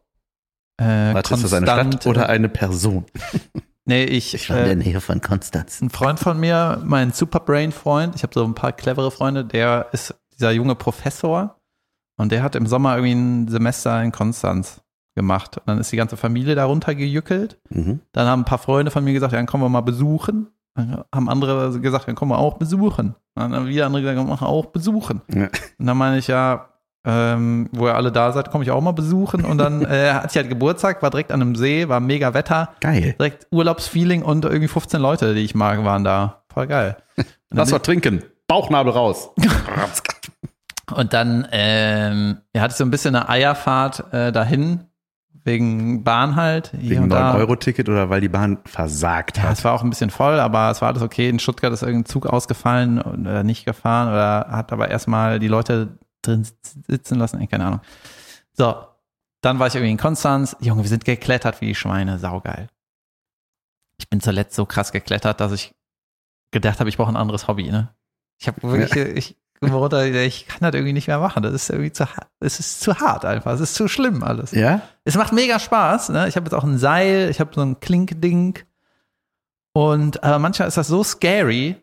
[0.81, 3.07] Äh, Warte, ist das eine Stadt oder eine Person?
[3.90, 5.81] Nee, ich, äh, Nähe von Konstanz.
[5.81, 10.14] ein Freund von mir, mein Superbrain-Freund, ich habe so ein paar clevere Freunde, der ist
[10.35, 11.59] dieser junge Professor
[12.18, 14.83] und der hat im Sommer irgendwie ein Semester in Konstanz
[15.18, 15.59] gemacht.
[15.59, 17.59] Und dann ist die ganze Familie da runtergejückelt.
[17.70, 18.00] Mhm.
[18.12, 20.46] Dann haben ein paar Freunde von mir gesagt, ja, dann kommen wir mal besuchen.
[20.74, 23.16] Dann haben andere gesagt, dann kommen wir auch besuchen.
[23.35, 25.22] Dann haben wieder andere gesagt, wir machen auch besuchen.
[25.35, 25.48] Ja.
[25.78, 26.68] Und dann meine ich, ja,
[27.04, 29.44] ähm, wo ihr alle da seid, komme ich auch mal besuchen.
[29.44, 32.70] Und dann äh, hatte ich halt Geburtstag, war direkt an einem See, war mega Wetter,
[32.81, 33.16] Geil.
[33.18, 36.42] direkt Urlaubsfeeling und irgendwie 15 Leute, die ich mag, waren da.
[36.52, 36.96] Voll geil.
[37.50, 38.22] Lass was trinken.
[38.46, 39.31] Bauchnabel raus.
[40.94, 44.85] Und dann ähm, ja, hatte ich so ein bisschen eine Eierfahrt äh, dahin,
[45.48, 46.70] wegen Bahn halt.
[46.74, 47.34] Wegen und da.
[47.34, 49.58] 9-Euro-Ticket oder weil die Bahn versagt Ja, hat.
[49.58, 51.28] es war auch ein bisschen voll, aber es war alles okay.
[51.28, 55.98] In Stuttgart ist irgendein Zug ausgefallen oder nicht gefahren oder hat aber erstmal die Leute
[56.22, 56.46] drin
[56.87, 57.48] sitzen lassen.
[57.48, 57.80] Keine Ahnung.
[58.52, 58.76] So,
[59.40, 60.56] dann war ich irgendwie in Konstanz.
[60.61, 62.18] Junge, wir sind geklettert wie die Schweine.
[62.18, 62.68] Saugeil.
[63.98, 65.74] Ich bin zuletzt so krass geklettert, dass ich
[66.52, 67.70] gedacht habe, ich brauche ein anderes Hobby.
[67.70, 67.88] Ne?
[68.38, 71.42] Ich habe wirklich, ich, runter, ich kann das irgendwie nicht mehr machen.
[71.42, 72.29] Das ist irgendwie zu hart.
[72.40, 73.53] Es ist zu hart einfach.
[73.53, 74.53] Es ist zu schlimm alles.
[74.53, 74.83] Ja?
[75.05, 76.11] Es macht mega Spaß.
[76.11, 76.29] Ne?
[76.29, 78.59] Ich habe jetzt auch ein Seil, ich habe so ein Klinkding.
[79.75, 81.77] Und aber manchmal ist das so scary.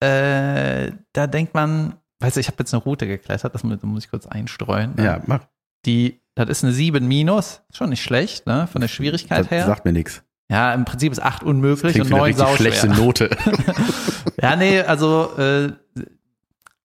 [0.00, 4.10] Äh, da denkt man, weißt du, ich habe jetzt eine Route geklettert, das muss, ich
[4.10, 4.94] kurz einstreuen.
[4.96, 5.04] ne?
[5.04, 5.40] Ja, mach.
[5.86, 8.66] Die, das ist eine 7 minus, schon nicht schlecht, ne?
[8.66, 9.66] Von der Schwierigkeit Das her.
[9.66, 10.22] sagt mir nichts.
[10.50, 12.56] Ja, im Prinzip ist 8 unmöglich und wie eine 9 richtig sauschwer.
[12.56, 13.30] schlechte Note.
[14.42, 15.72] Ja, nee, also äh,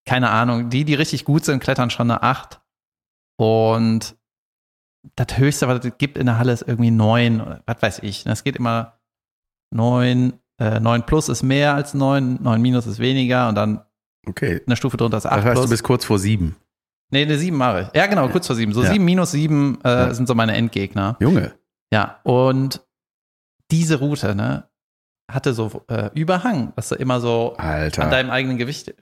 [0.10, 0.70] keine Ahnung.
[0.72, 2.60] Die, die richtig gut sind, klettern schon eine 8.
[3.38, 4.16] Und
[5.16, 7.42] das Höchste, was es gibt in der Halle, ist irgendwie 9.
[7.42, 8.24] oder Was weiß ich.
[8.24, 9.00] Das geht immer
[9.74, 10.34] 9.
[10.60, 13.82] Äh, 9 plus ist mehr als 9, 9 minus ist weniger und dann
[14.28, 14.62] Okay.
[14.66, 15.66] eine Stufe drunter ist 8 Das heißt, plus.
[15.66, 16.58] du bist kurz vor sieben.
[17.12, 17.98] nee, eine 7 mache ich.
[17.98, 18.74] Ja, genau, kurz vor 7.
[18.74, 18.92] So Ja.
[18.92, 20.14] 7 minus 7 äh, Ja.
[20.14, 21.16] sind so meine Endgegner.
[21.22, 21.54] Junge.
[21.94, 22.82] Ja, und
[23.72, 24.69] diese Route, ne,
[25.30, 28.10] hatte so äh, Überhang, dass du immer so an Alter.
[28.10, 28.94] deinem eigenen Gewicht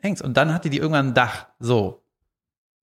[0.00, 0.22] hängst.
[0.22, 2.00] Und dann hatte die irgendwann ein Dach, so.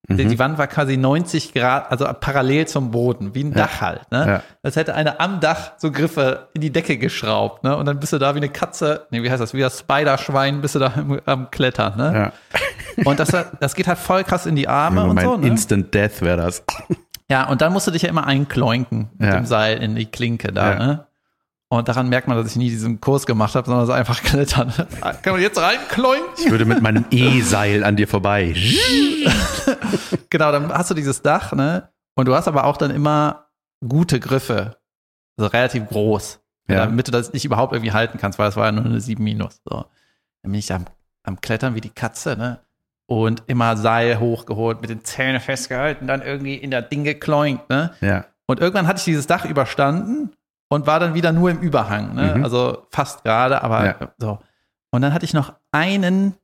[0.08, 0.30] Die- Mhm.
[0.30, 3.58] Die Wand war quasi 90 Grad, also parallel zum Boden, wie ein Ja.
[3.66, 4.10] Dach halt.
[4.10, 4.24] Ne?
[4.26, 4.42] Ja.
[4.64, 7.62] Als hätte einer am Dach so Griffe in die Decke geschraubt.
[7.62, 7.76] Ne?
[7.76, 10.60] Und dann bist du da wie eine Katze, nee, wie heißt das, wie das Spiderschwein,
[10.60, 11.96] bist du da am, am Klettern.
[11.96, 12.32] Ne?
[12.96, 13.04] Ja.
[13.04, 13.28] Und das,
[13.60, 15.36] das geht halt voll krass in die Arme und so.
[15.36, 15.46] Ne?
[15.46, 16.64] Instant Death wäre das.
[17.30, 20.52] Ja, und dann musst du dich ja immer einkloinken mit dem Seil in die Klinke
[20.52, 21.06] da, ne?
[21.72, 24.70] Und daran merkt man, dass ich nie diesen Kurs gemacht habe, sondern so einfach klettern.
[25.00, 26.34] Kann man jetzt reinkloinken?
[26.36, 28.54] Ich würde mit meinem E-Seil an dir vorbei.
[30.28, 31.88] Genau, dann hast du dieses Dach, ne?
[32.14, 33.46] Und du hast aber auch dann immer
[33.86, 34.76] gute Griffe.
[35.38, 36.40] Also relativ groß.
[36.68, 36.86] Ja.
[36.86, 39.22] Damit du das nicht überhaupt irgendwie halten kannst, weil das war ja nur eine 7
[39.22, 39.60] minus.
[39.64, 39.84] So.
[40.42, 40.86] Dann bin ich am,
[41.22, 42.60] am Klettern wie die Katze, ne?
[43.06, 47.92] Und immer Seil hochgeholt, mit den Zähnen festgehalten, dann irgendwie in der Ding gekloinkt, ne?
[48.00, 48.26] Ja.
[48.46, 50.32] Und irgendwann hatte ich dieses Dach überstanden
[50.72, 52.34] und war dann wieder nur im Überhang, ne?
[52.36, 52.44] Mhm.
[52.44, 53.94] Also fast gerade, aber Ja.
[54.18, 54.38] so.
[54.90, 56.34] Und dann hatte ich noch einen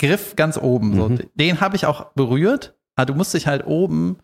[0.00, 0.94] Griff ganz oben.
[0.94, 1.08] So.
[1.08, 1.20] Mhm.
[1.34, 4.18] Den habe ich auch berührt, aber du musst dich halt oben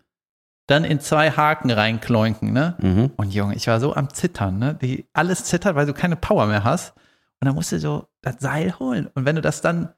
[0.67, 2.75] dann in zwei Haken reinkloinken, ne?
[2.79, 3.11] Mhm.
[3.17, 4.75] Und Junge, ich war so am Zittern, ne?
[4.81, 6.93] Die, alles zittert, weil du keine Power mehr hast.
[7.41, 9.09] Und dann musst du so das Seil holen.
[9.15, 9.89] Und wenn du das dann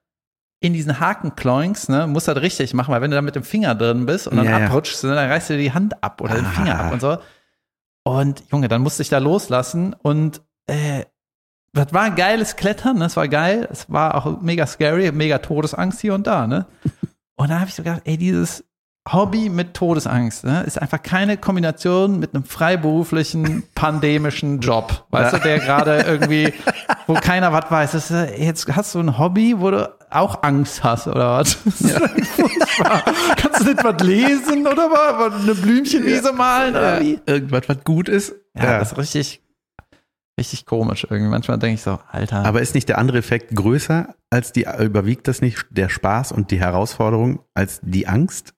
[0.61, 3.35] in diesen Haken kloinkst, ne, musst du das richtig machen, weil wenn du da mit
[3.35, 4.65] dem Finger drin bist und dann Ja, ja.
[4.65, 6.87] abrutschst, ne, dann reißt du dir die Hand ab oder den Finger Ah.
[6.87, 7.17] ab und so.
[8.07, 11.05] Und Junge, dann musste ich da loslassen und äh,
[11.73, 13.67] das war ein geiles Klettern, das war geil.
[13.69, 16.65] Es war auch mega scary, mega Todesangst hier und da, ne?
[17.37, 18.63] Und dann habe ich so gedacht, ey, dieses
[19.11, 25.05] Hobby mit Todesangst ne, ist einfach keine Kombination mit einem freiberuflichen, pandemischen Job.
[25.09, 26.53] Weißt du, der gerade irgendwie,
[27.05, 27.91] wo keiner was weiß.
[27.91, 31.53] Das ist, jetzt hast du ein Hobby, wo du auch Angst hast, oder was?
[31.63, 33.03] Furchtbar.
[33.37, 35.41] Kannst du nicht was lesen oder was?
[35.43, 37.19] Eine Blümchenwiese malen oder wie?
[37.25, 38.33] Irgendwas, was gut ist.
[38.57, 39.41] Ja, das ist richtig,
[40.39, 41.29] richtig komisch irgendwie.
[41.29, 42.45] Manchmal denke ich so, Alter.
[42.45, 46.51] Aber ist nicht der andere Effekt größer als die, überwiegt das nicht der Spaß und
[46.51, 48.53] die Herausforderung als die Angst?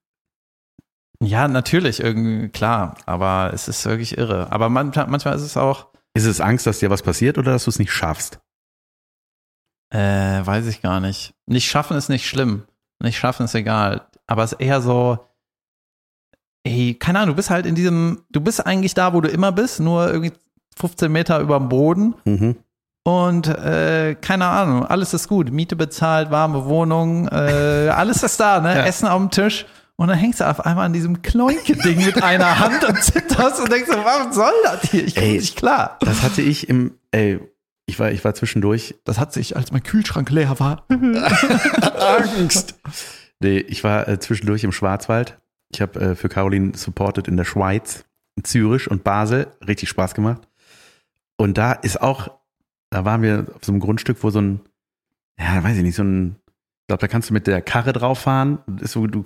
[1.20, 2.96] ja, natürlich, irgendwie, klar.
[3.08, 4.52] Aber es ist wirklich irre.
[4.52, 7.64] Aber manchmal, manchmal ist es auch, Ist es Angst, dass dir was passiert oder dass
[7.64, 8.40] du es nicht schaffst?
[9.90, 11.34] Äh, weiß ich gar nicht.
[11.46, 12.64] Nicht schaffen ist nicht schlimm.
[13.02, 14.08] Nicht schaffen ist egal.
[14.26, 15.20] Aber es ist eher so,
[16.64, 19.52] ey, keine Ahnung, du bist halt in diesem, du bist eigentlich da, wo du immer
[19.52, 20.34] bist, nur irgendwie
[20.76, 22.16] 15 Meter über dem Boden.
[22.26, 22.56] Mhm.
[23.04, 25.50] Und äh, keine Ahnung, alles ist gut.
[25.50, 28.70] Miete bezahlt, warme Wohnung, äh, alles ist da, ne?
[28.76, 28.86] Ja.
[28.86, 29.66] Essen auf dem Tisch.
[29.96, 33.72] Und dann hängst du auf einmal an diesem Kloinke-Ding mit einer Hand und zitterst und
[33.72, 35.08] denkst so, was soll das hier?
[35.08, 35.98] Ich komme nicht klar.
[36.02, 37.40] Das hatte ich im, ey,
[37.88, 40.86] ich war, ich war zwischendurch Das hat sich, als mein Kühlschrank leer war.
[40.90, 42.76] Angst.
[43.40, 45.38] Nee, ich war äh, zwischendurch im Schwarzwald.
[45.70, 49.48] Ich habe äh, für Caroline supported in der Schweiz, in Zürich und Basel.
[49.68, 50.48] Richtig Spaß gemacht.
[51.38, 52.32] Und da ist auch,
[52.90, 54.60] da waren wir auf so einem Grundstück, wo so ein,
[55.40, 56.36] ja, weiß ich nicht, so ein,
[56.82, 58.60] ich glaube, da kannst du mit der Karre drauf fahren.
[58.66, 59.26] Das, so, du,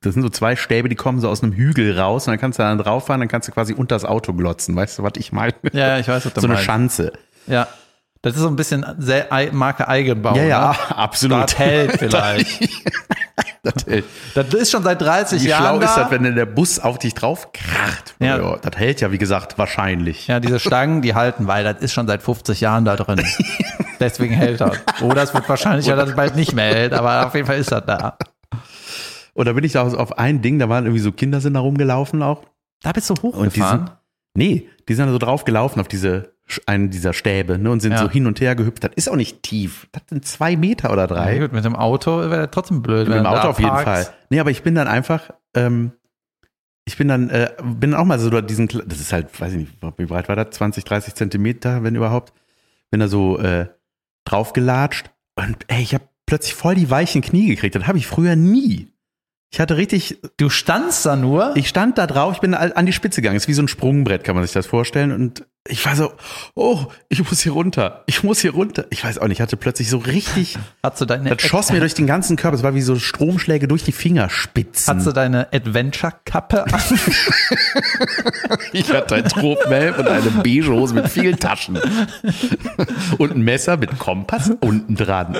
[0.00, 2.60] das sind so zwei Stäbe, die kommen so aus einem Hügel raus und dann kannst
[2.60, 4.76] du da drauf fahren, dann kannst du quasi unter das Auto glotzen.
[4.76, 5.54] Weißt du, was ich meine?
[5.72, 6.66] Ja, ja, ich weiß, was du So eine meinst.
[6.66, 7.12] Schanze.
[7.48, 7.66] Ja.
[8.22, 8.84] Das ist so ein bisschen
[9.52, 10.34] Marke Eigenbau.
[10.36, 10.96] Ja, ja, Ne?
[10.96, 11.44] absolut.
[11.44, 12.68] Das hält vielleicht.
[13.62, 14.04] Das hält.
[14.34, 15.86] Das ist schon seit 30 Wie Jahren schlau da.
[15.86, 18.14] ist das, wenn der Bus auf dich drauf kracht?
[18.20, 18.38] Ja.
[18.38, 18.56] Ja.
[18.56, 20.28] das hält ja, wie gesagt, wahrscheinlich.
[20.28, 23.20] ja, diese Stangen, die halten, weil das ist schon seit 50 Jahren da drin.
[24.00, 24.78] Deswegen hält das.
[25.02, 27.72] Oder es wird wahrscheinlich, ja, es bald nicht mehr hält, aber auf jeden Fall ist
[27.72, 28.16] das da.
[29.34, 31.60] Und da bin ich da auf ein Ding, da waren irgendwie so Kinder sind da
[31.60, 32.44] rumgelaufen auch.
[32.82, 33.86] Da bist du Und die hochgefahren.
[33.86, 33.96] sind,
[34.34, 36.32] nee, die sind da so drauf gelaufen auf diese,
[36.66, 37.98] einen dieser Stäbe, ne, und sind Ja.
[37.98, 38.84] so hin und her gehüpft.
[38.84, 39.88] Das ist auch nicht tief.
[39.92, 41.38] Das sind zwei Meter oder Ja, drei.
[41.38, 43.08] gut, mit dem Auto wäre das trotzdem blöd.
[43.08, 43.70] Mit dem Auto auf jeden.
[43.76, 44.06] Fall.
[44.30, 45.92] Nee, aber ich bin dann einfach, ähm,
[46.86, 49.58] ich bin dann, äh, bin auch mal so da diesen, das ist halt, weiß ich
[49.58, 50.50] nicht, wie breit war das?
[50.50, 52.32] 20, 30 Zentimeter, wenn überhaupt.
[52.90, 53.66] Bin da so äh,
[54.24, 57.74] draufgelatscht und ey, ich habe plötzlich voll die weichen Knie gekriegt.
[57.74, 58.88] Das habe ich früher nie.
[59.50, 61.56] Ich hatte richtig, Du standst da nur.
[61.56, 63.36] ich stand da drauf, ich bin an die Spitze gegangen.
[63.36, 65.10] ist wie so ein Sprungbrett, kann man sich das vorstellen.
[65.12, 66.12] Und ich war so,
[66.54, 68.02] oh, ich muss hier runter.
[68.06, 68.86] Ich muss hier runter.
[68.90, 71.80] Ich weiß auch nicht, ich hatte plötzlich so richtig, hast du deine, das schoss mir
[71.80, 72.56] durch den ganzen Körper.
[72.56, 74.96] Es war wie so Stromschläge durch die Fingerspitzen.
[74.96, 76.80] hast du deine Adventure-Kappe an?
[78.72, 81.78] Ich hatte ein Tropenhelm und eine beige Hose mit vielen Taschen.
[83.18, 85.36] Und ein Messer mit Kompass unten dran.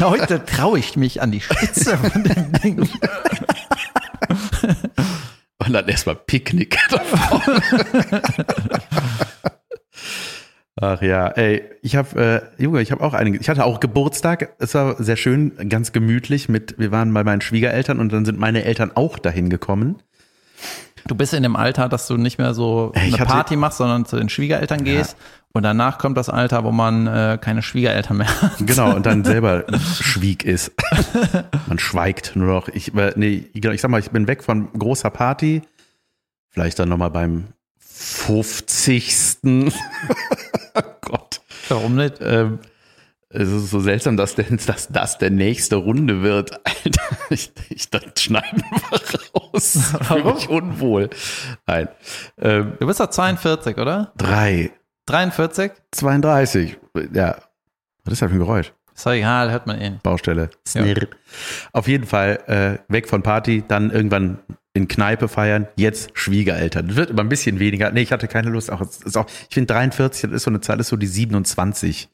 [0.00, 2.88] Heute traue ich mich an die Spitze von dem Ding.
[5.58, 6.76] Und dann erstmal Picknick.
[10.80, 14.54] Ach ja, ey, ich habe, äh, Junge, ich habe auch einige, ich hatte auch Geburtstag,
[14.60, 18.38] es war sehr schön, ganz gemütlich mit, wir waren bei meinen Schwiegereltern und dann sind
[18.38, 19.96] meine Eltern auch dahin gekommen.
[21.08, 23.78] Du bist in dem Alter, dass du nicht mehr so Ich eine hatte- Party machst,
[23.78, 25.16] sondern zu den Schwiegereltern gehst.
[25.52, 28.52] Und danach kommt das Alter, wo man äh, keine Schwiegereltern mehr hat.
[28.60, 29.64] Genau, und dann selber
[30.00, 30.72] Schwieg ist.
[31.66, 32.68] Man schweigt nur noch.
[32.68, 35.62] Ich, äh, nee, ich ich sag mal, ich bin weg von großer Party.
[36.50, 39.38] Vielleicht dann nochmal beim 50.
[40.74, 41.40] oh Gott.
[41.70, 42.16] Warum nicht?
[42.20, 42.58] Ähm,
[43.30, 46.52] es ist so seltsam, dass, denn, dass das der nächste Runde wird.
[46.64, 49.94] Alter, ich, ich das schneiden wir raus.
[50.08, 50.34] Warum?
[50.34, 51.10] mich unwohl.
[51.66, 51.88] Nein.
[52.38, 54.12] Ähm, du bist doch 42, oder?
[54.16, 54.72] Drei.
[55.06, 55.72] 43?
[55.92, 56.78] 32.
[57.12, 57.36] Ja.
[58.04, 58.72] Was ist das für ein Geräusch?
[58.94, 59.92] Ist doch egal, hört man eh.
[60.02, 60.50] Baustelle.
[60.74, 60.84] Ja.
[61.72, 64.38] Auf jeden Fall äh, weg von Party, dann irgendwann
[64.72, 66.88] in Kneipe feiern, jetzt Schwiegereltern.
[66.88, 67.90] Das wird immer ein bisschen weniger.
[67.90, 68.72] Nee, ich hatte keine Lust.
[68.72, 72.08] Auch, auch, ich finde 43, das ist so eine Zahl, ist so die 27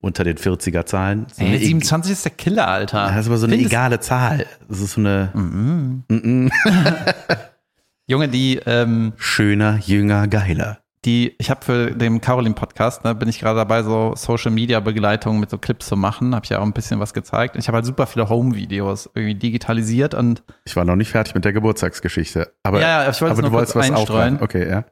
[0.00, 1.26] unter den 40er Zahlen.
[1.32, 3.06] So Ey, 27 ist der Killer, Alter.
[3.08, 4.46] Das ist aber so eine Find egale Zahl.
[4.68, 5.30] Das ist so eine.
[5.34, 6.46] Mm -mm.
[6.46, 6.50] Mm
[8.08, 13.38] Junge, die ähm, schöner, jünger, geiler die, ich habe für den Caroline-Podcast, ne, bin ich
[13.38, 16.34] gerade dabei, so Social-Media-Begleitung mit so Clips zu machen.
[16.34, 17.56] Habe ich ja auch ein bisschen was gezeigt.
[17.56, 20.42] Ich habe halt super viele Home-Videos irgendwie digitalisiert und.
[20.64, 22.52] Ich war noch nicht fertig mit der Geburtstagsgeschichte.
[22.64, 24.42] Aber, ja, ja ich wollte aber du wolltest was einstreuen.
[24.42, 24.84] Okay, ja.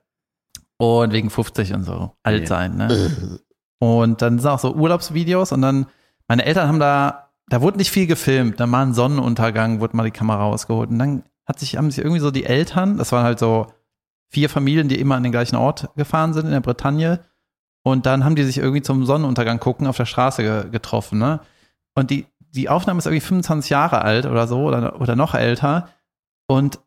[0.77, 2.13] Und wegen 50 und so.
[2.23, 3.41] Alt sein, ne?
[3.79, 5.87] Und dann sind auch so Urlaubsvideos und dann,
[6.29, 8.59] meine Eltern haben da, da wurde nicht viel gefilmt.
[8.61, 10.91] Da mal ein Sonnenuntergang, wurde mal die Kamera rausgeholt.
[10.91, 13.67] Und dann hat sich, haben sich irgendwie so die Eltern, das waren halt so
[14.31, 17.21] vier Familien, die immer an den gleichen Ort gefahren sind in der Bretagne.
[17.83, 21.19] Und dann haben die sich irgendwie zum Sonnenuntergang gucken auf der Straße ge getroffen.
[21.19, 21.41] Ne?
[21.95, 25.89] Und die, die Aufnahme ist irgendwie 25 Jahre alt oder so oder, oder noch älter.
[26.47, 26.81] Und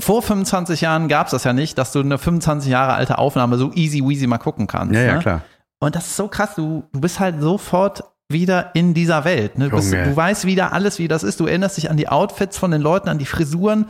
[0.00, 3.58] vor 25 Jahren gab es das ja nicht, dass du eine 25 Jahre alte Aufnahme
[3.58, 4.94] so easy weasy mal gucken kannst.
[4.94, 5.20] Ja, ja, ne?
[5.20, 5.42] klar.
[5.80, 6.54] Und das ist so krass.
[6.56, 9.56] Du, du bist halt sofort wieder in dieser Welt.
[9.56, 9.68] Ne?
[9.68, 11.40] Du, bist, du weißt wieder alles, wie das ist.
[11.40, 13.86] Du erinnerst dich an die Outfits von den Leuten, an die Frisuren.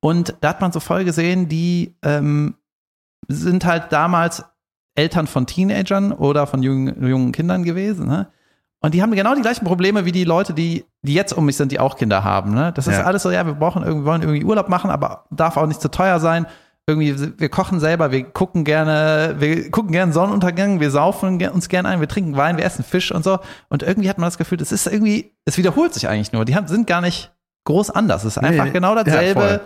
[0.00, 2.54] Und da hat man so voll gesehen, die ähm,
[3.28, 4.44] sind halt damals
[4.94, 8.06] Eltern von Teenagern oder von jungen, jungen Kindern gewesen.
[8.06, 8.28] Ne?
[8.82, 11.56] Und die haben genau die gleichen Probleme wie die Leute, die, die jetzt um mich
[11.56, 12.54] sind, die auch Kinder haben.
[12.54, 12.72] Ne?
[12.74, 13.04] Das ist ja.
[13.04, 15.90] alles so, ja, wir brauchen irgendwie, wollen irgendwie Urlaub machen, aber darf auch nicht zu
[15.90, 16.46] teuer sein.
[16.86, 21.88] Irgendwie, wir kochen selber, wir gucken gerne, wir gucken gerne Sonnenuntergang, wir saufen uns gerne
[21.88, 23.38] ein, wir trinken Wein, wir essen Fisch und so.
[23.68, 26.46] Und irgendwie hat man das Gefühl, das ist irgendwie, es wiederholt sich eigentlich nur.
[26.46, 27.32] Die haben, sind gar nicht
[27.64, 28.24] groß anders.
[28.24, 29.40] Es ist einfach nee, genau dasselbe.
[29.40, 29.60] Ja,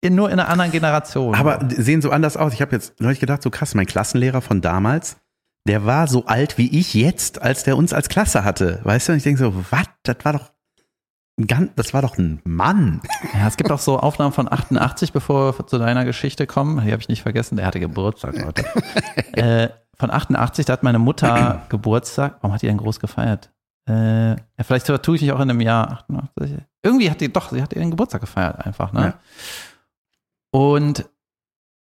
[0.00, 1.34] in, nur in einer anderen Generation.
[1.34, 2.54] Aber sehen so anders aus.
[2.54, 5.16] Ich habe jetzt neulich gedacht, so krass, mein Klassenlehrer von damals,
[5.66, 8.80] der war so alt wie ich jetzt, als der uns als Klasse hatte.
[8.84, 9.12] Weißt du?
[9.12, 9.86] Und ich denke so, was?
[10.02, 10.50] Das war doch
[11.38, 13.00] ein das war doch ein Mann.
[13.34, 16.84] Ja, es gibt auch so Aufnahmen von 88, bevor wir zu deiner Geschichte kommen.
[16.84, 17.56] Die habe ich nicht vergessen.
[17.56, 18.64] Der hatte Geburtstag heute.
[19.32, 22.38] äh, von 88, da hat meine Mutter Geburtstag.
[22.40, 23.50] Warum hat die denn groß gefeiert?
[23.88, 26.58] Äh, ja, vielleicht tue ich dich auch in einem Jahr 88.
[26.82, 29.00] Irgendwie hat die, doch, sie hat ihren Geburtstag gefeiert einfach, ne?
[29.00, 29.14] Ja.
[30.52, 31.08] Und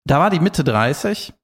[0.06, 1.34] da war die Mitte 30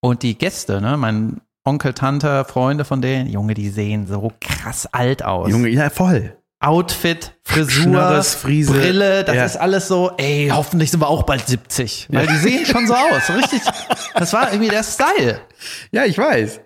[0.00, 4.88] und die Gäste, ne, mein Onkel, Tante, Freunde von denen, Junge, die sehen so krass
[4.92, 5.50] alt aus.
[5.50, 6.36] Junge, ja, voll.
[6.60, 8.72] Outfit, Frisur, Friese.
[8.72, 9.44] Brille, das ja.
[9.44, 12.08] ist alles so, ey, hoffentlich sind wir auch bald 70.
[12.10, 12.32] Weil ja.
[12.32, 13.60] die sehen schon so aus, richtig.
[14.14, 15.40] Das war irgendwie der Style.
[15.90, 16.60] Ja, ich weiß.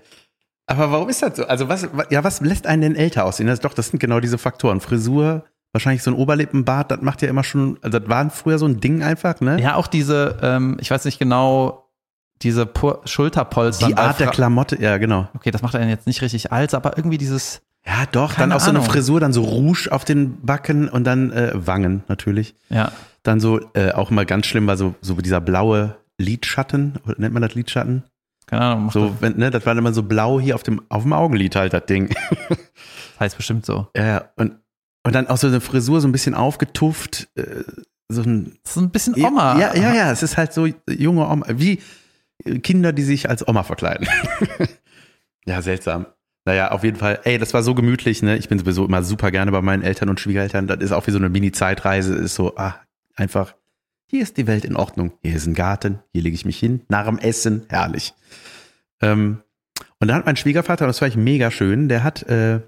[0.66, 1.46] Aber warum ist das so?
[1.46, 3.48] Also was, ja, was lässt einen denn älter aussehen?
[3.48, 4.80] Das, doch, das sind genau diese Faktoren.
[4.80, 8.66] Frisur, Wahrscheinlich so ein Oberlippenbart, das macht ja immer schon, also das war früher so
[8.66, 9.60] ein Ding einfach, ne?
[9.60, 11.79] Ja, auch diese, ähm, ich weiß nicht genau,
[12.42, 13.88] diese Pur Schulterpolster.
[13.88, 15.29] Die Art der Klamotte, ja, genau.
[15.35, 17.62] Okay, das macht einen jetzt nicht richtig alt, aber irgendwie dieses.
[17.87, 21.33] Ja, doch, dann auch so eine Frisur, dann so Rouge auf den Backen und dann
[21.33, 22.55] äh, Wangen natürlich.
[22.68, 22.92] Ja.
[23.22, 27.42] Dann so, äh, auch mal ganz schlimm war so, so dieser blaue Lidschatten, nennt man
[27.42, 28.03] das Lidschatten?
[28.46, 28.90] Keine Ahnung.
[28.90, 31.72] So, wenn, ne, das war immer so blau hier auf dem, auf dem Augenlid halt,
[31.72, 32.14] das Ding.
[32.48, 32.59] das
[33.20, 33.88] heißt bestimmt so.
[33.96, 34.57] Ja, und
[35.03, 37.29] und dann auch so eine Frisur so ein bisschen aufgetufft.
[37.35, 37.64] Äh,
[38.09, 39.59] so ein, so ein bisschen Oma.
[39.59, 41.81] Ja, ja, ja, es ist halt so junge Oma, wie
[42.62, 44.09] Kinder, die sich als Oma verkleiden.
[45.44, 46.07] ja, seltsam.
[46.44, 48.37] Naja, auf jeden Fall, ey, das war so gemütlich, ne?
[48.37, 50.66] Ich bin sowieso immer super gerne bei meinen Eltern und Schwiegereltern.
[50.66, 52.76] Das ist auch wie so eine Mini-Zeitreise, ist so, ah,
[53.14, 53.55] einfach,
[54.07, 55.12] hier ist die Welt in Ordnung.
[55.22, 58.14] Hier ist ein Garten, hier lege ich mich hin, nach dem Essen, herrlich.
[59.03, 59.42] Ähm,
[59.98, 62.61] und dann hat mein Schwiegervater, das war ich mega schön, der hat äh,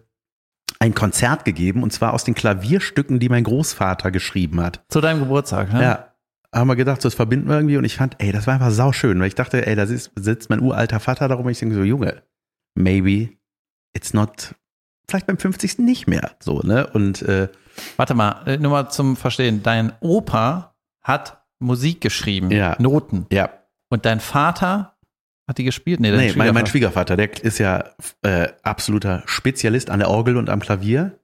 [0.79, 4.85] ein Konzert gegeben und zwar aus den Klavierstücken, die mein Großvater geschrieben hat.
[4.89, 5.83] Zu deinem Geburtstag, ne?
[5.83, 6.12] Ja.
[6.55, 8.71] Haben wir gedacht, so, das verbinden wir irgendwie und ich fand, ey, das war einfach
[8.71, 11.83] sauschön, weil ich dachte, ey, da sitzt mein uralter Vater darum und ich denke so,
[11.83, 12.23] Junge,
[12.75, 13.31] maybe
[13.95, 14.55] it's not,
[15.09, 15.79] vielleicht beim 50.
[15.79, 16.87] nicht mehr, so, ne?
[16.89, 17.49] Und, äh,
[17.97, 22.77] Warte mal, äh, nur mal zum Verstehen, dein Opa hat Musik geschrieben, ja.
[22.79, 23.27] Noten.
[23.33, 23.51] Ja.
[23.89, 24.97] Und dein Vater
[25.49, 26.01] hat die gespielt?
[26.01, 27.85] Nee, nee mein, mein, Schwiegervater, der ist ja
[28.23, 31.19] äh, absoluter Spezialist an der Orgel und am Klavier.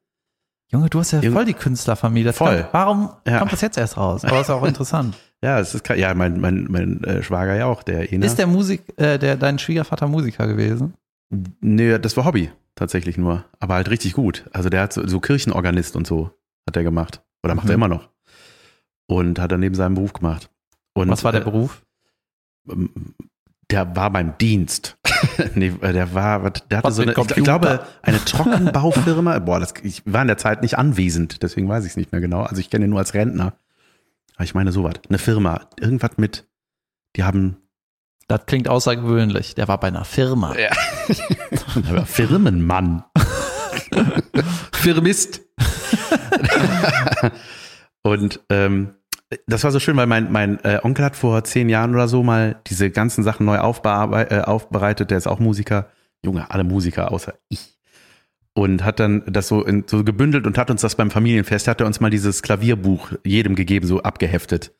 [0.70, 2.32] Junge, du hast ja voll die Künstlerfamilie.
[2.32, 2.62] voll.
[2.62, 3.38] Kann, warum ja.
[3.38, 4.24] kommt das jetzt erst raus?
[4.24, 5.16] Aber ist auch interessant.
[5.42, 8.26] ja, es ist ja mein mein mein äh, Schwager ja auch der Ena.
[8.26, 10.94] Ist der Musik äh, der dein Schwiegervater Musiker gewesen?
[11.60, 14.44] Nee, das war Hobby tatsächlich nur, aber halt richtig gut.
[14.52, 16.30] Also der hat so, so Kirchenorganist und so
[16.66, 17.70] hat er gemacht oder macht mhm.
[17.70, 18.08] er immer noch
[19.06, 20.50] und hat er neben seinem Beruf gemacht.
[20.94, 21.82] Und, Was war der äh, Beruf?
[23.70, 24.96] Der war beim Dienst.
[25.54, 29.38] nee, der war, der hatte Was so eine, ich, glaube, eine Trockenbaufirma.
[29.40, 32.20] Boah, das, ich war in der Zeit nicht anwesend, deswegen weiß ich es nicht mehr
[32.20, 32.42] genau.
[32.42, 33.54] Also ich kenne ihn nur als Rentner.
[34.36, 34.94] Aber ich meine sowas.
[35.08, 36.46] Eine Firma, irgendwas mit,
[37.16, 37.56] die haben
[38.28, 39.54] Das klingt außergewöhnlich.
[39.54, 40.56] Der war bei einer Firma.
[40.56, 40.70] Ja.
[41.74, 43.04] Der war Firmenmann.
[44.72, 45.42] Firmist.
[48.02, 48.94] Und ähm,
[49.46, 52.22] das war so schön, weil mein, mein äh, Onkel hat vor zehn Jahren oder so
[52.22, 55.10] mal diese ganzen Sachen neu äh, aufbereitet.
[55.10, 55.88] Der ist auch Musiker.
[56.24, 57.78] Junge, alle Musiker außer ich.
[58.54, 61.80] Und hat dann das so, in, so gebündelt und hat uns das beim Familienfest, hat
[61.80, 64.72] er uns mal dieses Klavierbuch jedem gegeben, so abgeheftet.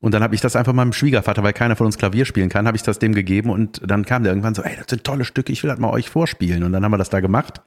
[0.00, 2.66] Und dann habe ich das einfach meinem Schwiegervater, weil keiner von uns Klavier spielen kann,
[2.66, 5.24] habe ich das dem gegeben und dann kam der irgendwann so, ey, das sind tolle
[5.24, 6.62] Stücke, ich will das mal euch vorspielen.
[6.64, 7.62] Und dann haben wir das da gemacht.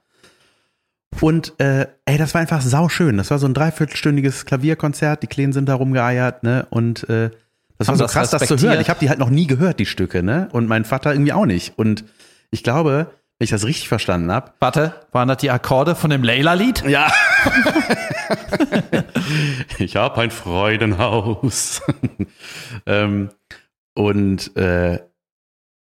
[1.20, 3.16] Und äh, ey, das war einfach sauschön.
[3.16, 6.66] Das war so ein dreiviertelstündiges Klavierkonzert, die Kleinen sind da rumgeeiert, ne?
[6.70, 7.30] Und äh,
[7.78, 8.80] das war so das krass, das zu hören.
[8.80, 10.48] Ich habe die halt noch nie gehört, die Stücke, ne?
[10.52, 11.78] Und mein Vater irgendwie auch nicht.
[11.78, 12.04] Und
[12.50, 16.22] ich glaube, wenn ich das richtig verstanden habe, Warte, waren das die Akkorde von dem
[16.22, 16.84] Layla-Lied?
[16.88, 17.12] ja.
[19.78, 21.82] ich habe ein Freudenhaus.
[22.86, 23.30] ähm,
[23.94, 25.00] und äh,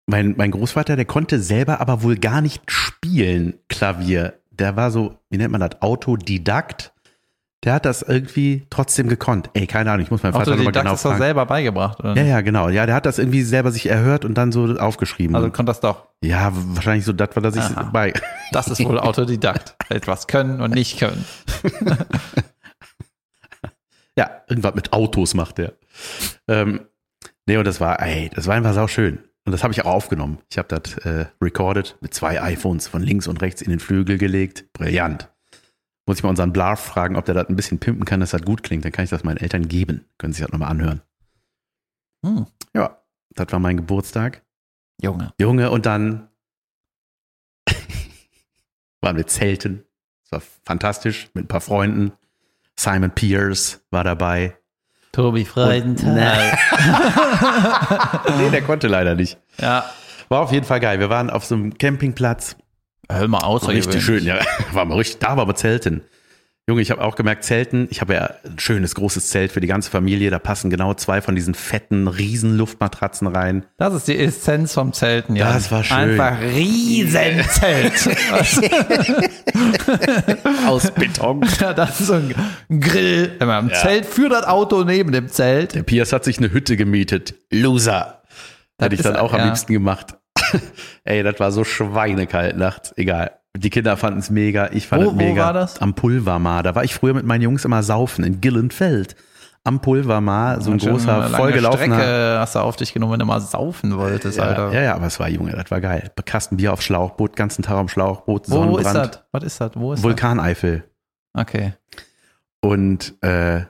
[0.06, 4.34] mein, mein Großvater, der konnte selber aber wohl gar nicht spielen, Klavier.
[4.58, 6.92] Der war so, wie nennt man das, Autodidakt.
[7.64, 9.50] Der hat das irgendwie trotzdem gekonnt.
[9.54, 11.22] Ey, keine Ahnung, ich muss meinen Vater nochmal Autodidakt genau ist doch fragen.
[11.22, 12.14] selber beigebracht, oder?
[12.16, 12.68] Ja, ja, genau.
[12.68, 15.34] Ja, der hat das irgendwie selber sich erhört und dann so aufgeschrieben.
[15.34, 16.06] Also konnte das doch.
[16.22, 17.90] ja, wahrscheinlich so das, was er sich Aha.
[17.92, 18.12] bei.
[18.52, 19.74] Das ist wohl Autodidakt.
[19.88, 21.24] Etwas können und nicht können.
[24.16, 25.74] Ja, irgendwas mit Autos macht der.
[26.48, 26.80] Ähm,
[27.46, 29.20] nee, und das war, ey, das war einfach sau schön.
[29.48, 30.40] Und das habe ich auch aufgenommen.
[30.50, 34.18] Ich habe das äh, recorded mit zwei iPhones von links und rechts in den Flügel
[34.18, 34.70] gelegt.
[34.74, 35.30] Brillant.
[36.06, 38.42] Muss ich mal unseren Blarf fragen, ob der das ein bisschen pimpen kann, dass das
[38.42, 38.84] gut klingt.
[38.84, 40.04] Dann kann ich das meinen Eltern geben.
[40.18, 41.00] Können sich das nochmal anhören.
[42.26, 43.02] Hm, Ja,
[43.37, 44.44] das war mein Geburtstag.
[45.00, 45.32] Junge.
[45.40, 46.28] Junge, und dann
[49.00, 49.87] waren wir zelten.
[50.24, 52.12] Das war fantastisch mit ein paar Freunden.
[52.78, 54.57] Simon Pierce war dabei.
[55.18, 56.14] Tobi Freudenthal.
[58.38, 59.37] nee, der konnte leider nicht.
[59.61, 59.85] Ja.
[60.28, 61.00] War auf jeden Fall geil.
[61.00, 62.54] Wir waren auf so einem Campingplatz.
[63.11, 63.87] Hör mal außergewöhnlich.
[63.88, 64.38] Richtig schön, ja.
[64.70, 66.02] War mal richtig, da war aber Zelten.
[66.68, 69.66] Junge, ich habe auch gemerkt, Zelten, ich habe ja ein schönes großes Zelt für die
[69.66, 70.28] ganze Familie.
[70.28, 73.64] Da passen genau zwei von diesen fetten Riesenluftmatratzen rein.
[73.78, 75.50] Das ist die Essenz vom Zelten, ja.
[75.50, 75.96] Das war schön.
[75.96, 77.94] Einfach Riesenzelt.
[80.66, 81.42] Aus Beton.
[81.59, 82.35] ja, das ist so ein
[82.68, 83.35] Grill.
[83.40, 83.76] Immer im Ja.
[83.76, 85.74] Zelt für das Auto neben dem Zelt.
[85.74, 87.35] Der Piers hat sich eine Hütte gemietet.
[87.50, 88.24] Loser.
[88.78, 89.46] Hätte ich dann auch am ja.
[89.46, 90.18] liebsten gemacht.
[91.04, 92.92] Ey, das war so schweinekalt nachts.
[92.98, 93.31] Egal.
[93.56, 94.70] Die Kinder fanden es mega.
[94.72, 95.46] Ich fand Wo- es wo mega.
[95.46, 95.80] war das?
[95.80, 96.62] Am Pulvermar.
[96.62, 99.16] Da war ich früher mit meinen Jungs immer saufen in Gillenfeld.
[99.64, 101.96] Am Pulvermar, so ein großer, vollgelaufener.
[101.96, 104.72] Strecke hast du auf dich genommen, wenn du mal saufen wolltest, Ja, Alter.
[104.72, 106.11] ja, ja, aber es war Junge, das war geil.
[106.24, 109.24] Kasten Bier auf Schlauchboot, ganzen Tag am Schlauchboot, Wo ist Sonnenbrand, das?
[109.32, 109.70] Was ist das?
[109.74, 110.84] Wo ist Vulkaneifel
[111.34, 111.42] das?
[111.42, 111.72] Okay.
[112.62, 113.62] und äh,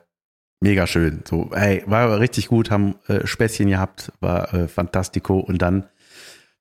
[0.61, 1.23] mega schön.
[1.29, 5.87] So, ey, war richtig gut, haben äh, Späßchen gehabt, war äh, fantastico und dann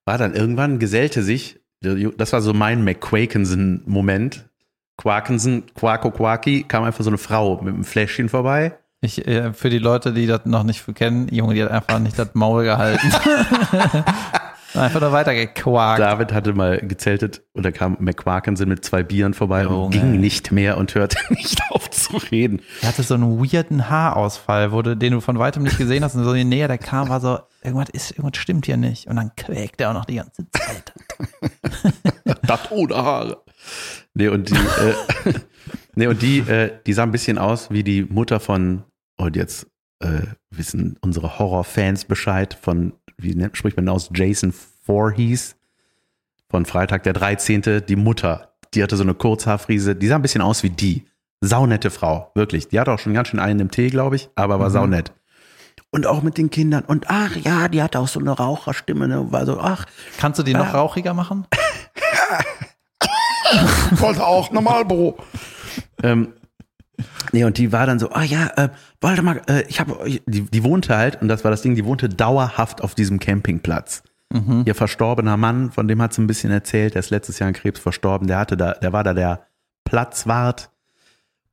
[0.04, 4.48] war dann irgendwann gesellte sich, das war so mein McQuakenson-Moment.
[4.96, 8.76] Quakenson, Quako Quaki, kam einfach so eine Frau mit einem Fläschchen vorbei.
[9.00, 12.18] Ich, äh, für die Leute, die das noch nicht kennen, Junge, die hat einfach nicht
[12.18, 13.12] das Maul gehalten.
[14.78, 16.00] einfach nur weitergequakt.
[16.00, 19.90] David hatte mal gezeltet und da kam McQuakenson mit zwei Bieren vorbei und Junge.
[19.90, 22.62] ging nicht mehr und hörte nicht auf zu reden.
[22.82, 26.24] Er hatte so einen weirden Haarausfall, du, den du von weitem nicht gesehen hast und
[26.24, 29.06] so je näher der kam, war so, irgendwas ist, irgendwas stimmt hier nicht.
[29.06, 30.92] Und dann quäkt er auch noch die ganze Zeit.
[32.42, 33.42] Das ohne Haare.
[34.14, 35.34] Nee, und die, äh,
[35.94, 38.84] nee, und die, äh, die sah ein bisschen aus wie die Mutter von,
[39.16, 39.66] und jetzt
[40.00, 44.52] äh, wissen unsere Horrorfans Bescheid von, wie nennt, spricht man aus, Jason
[44.84, 45.56] Voorhees
[46.50, 48.52] von Freitag der 13., die Mutter.
[48.74, 51.04] Die hatte so eine Kurzhaarfriese, die sah ein bisschen aus wie die.
[51.40, 52.68] Saunette Frau, wirklich.
[52.68, 54.72] Die hatte auch schon ganz schön einen im Tee, glaube ich, aber war Mhm.
[54.72, 55.12] saunett.
[55.90, 56.84] Und auch mit den Kindern.
[56.84, 59.30] Und ach ja, die hatte auch so eine Raucherstimme, ne?
[59.32, 59.86] War so, ach,
[60.18, 61.46] Kannst du die noch rauchiger machen?
[63.92, 65.16] wollte auch normal, Bro.
[66.02, 66.32] ähm,
[67.32, 68.68] nee, und die war dann so, ah ja, äh,
[69.00, 72.08] Waldemar, äh, ich habe, die, die wohnte halt, und das war das Ding, die wohnte
[72.08, 74.02] dauerhaft auf diesem Campingplatz.
[74.66, 77.54] Ihr verstorbener Mann, von dem hat sie ein bisschen erzählt, der ist letztes Jahr an
[77.54, 79.46] Krebs verstorben, der hatte da, der war da der
[79.84, 80.70] Platzwart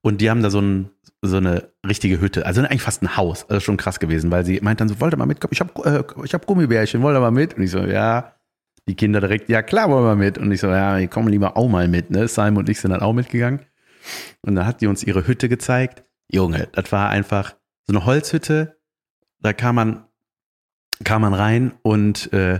[0.01, 0.89] und die haben da so, ein,
[1.21, 4.59] so eine richtige Hütte, also eigentlich fast ein Haus, also schon krass gewesen, weil sie
[4.61, 7.21] meint dann so, wollt ihr mal mitkommen, ich habe äh, ich hab Gummibärchen, wollt ihr
[7.21, 7.53] mal mit?
[7.55, 8.33] Und ich so, ja,
[8.87, 10.37] die Kinder direkt, ja klar, wollen wir mit.
[10.37, 12.27] Und ich so, ja, wir kommen lieber auch mal mit, ne?
[12.27, 13.61] Simon und ich sind dann auch mitgegangen.
[14.41, 16.03] Und dann hat die uns ihre Hütte gezeigt.
[16.31, 17.55] Junge, das war einfach
[17.87, 18.77] so eine Holzhütte.
[19.39, 20.05] Da kam man,
[21.03, 22.59] kam man rein und äh,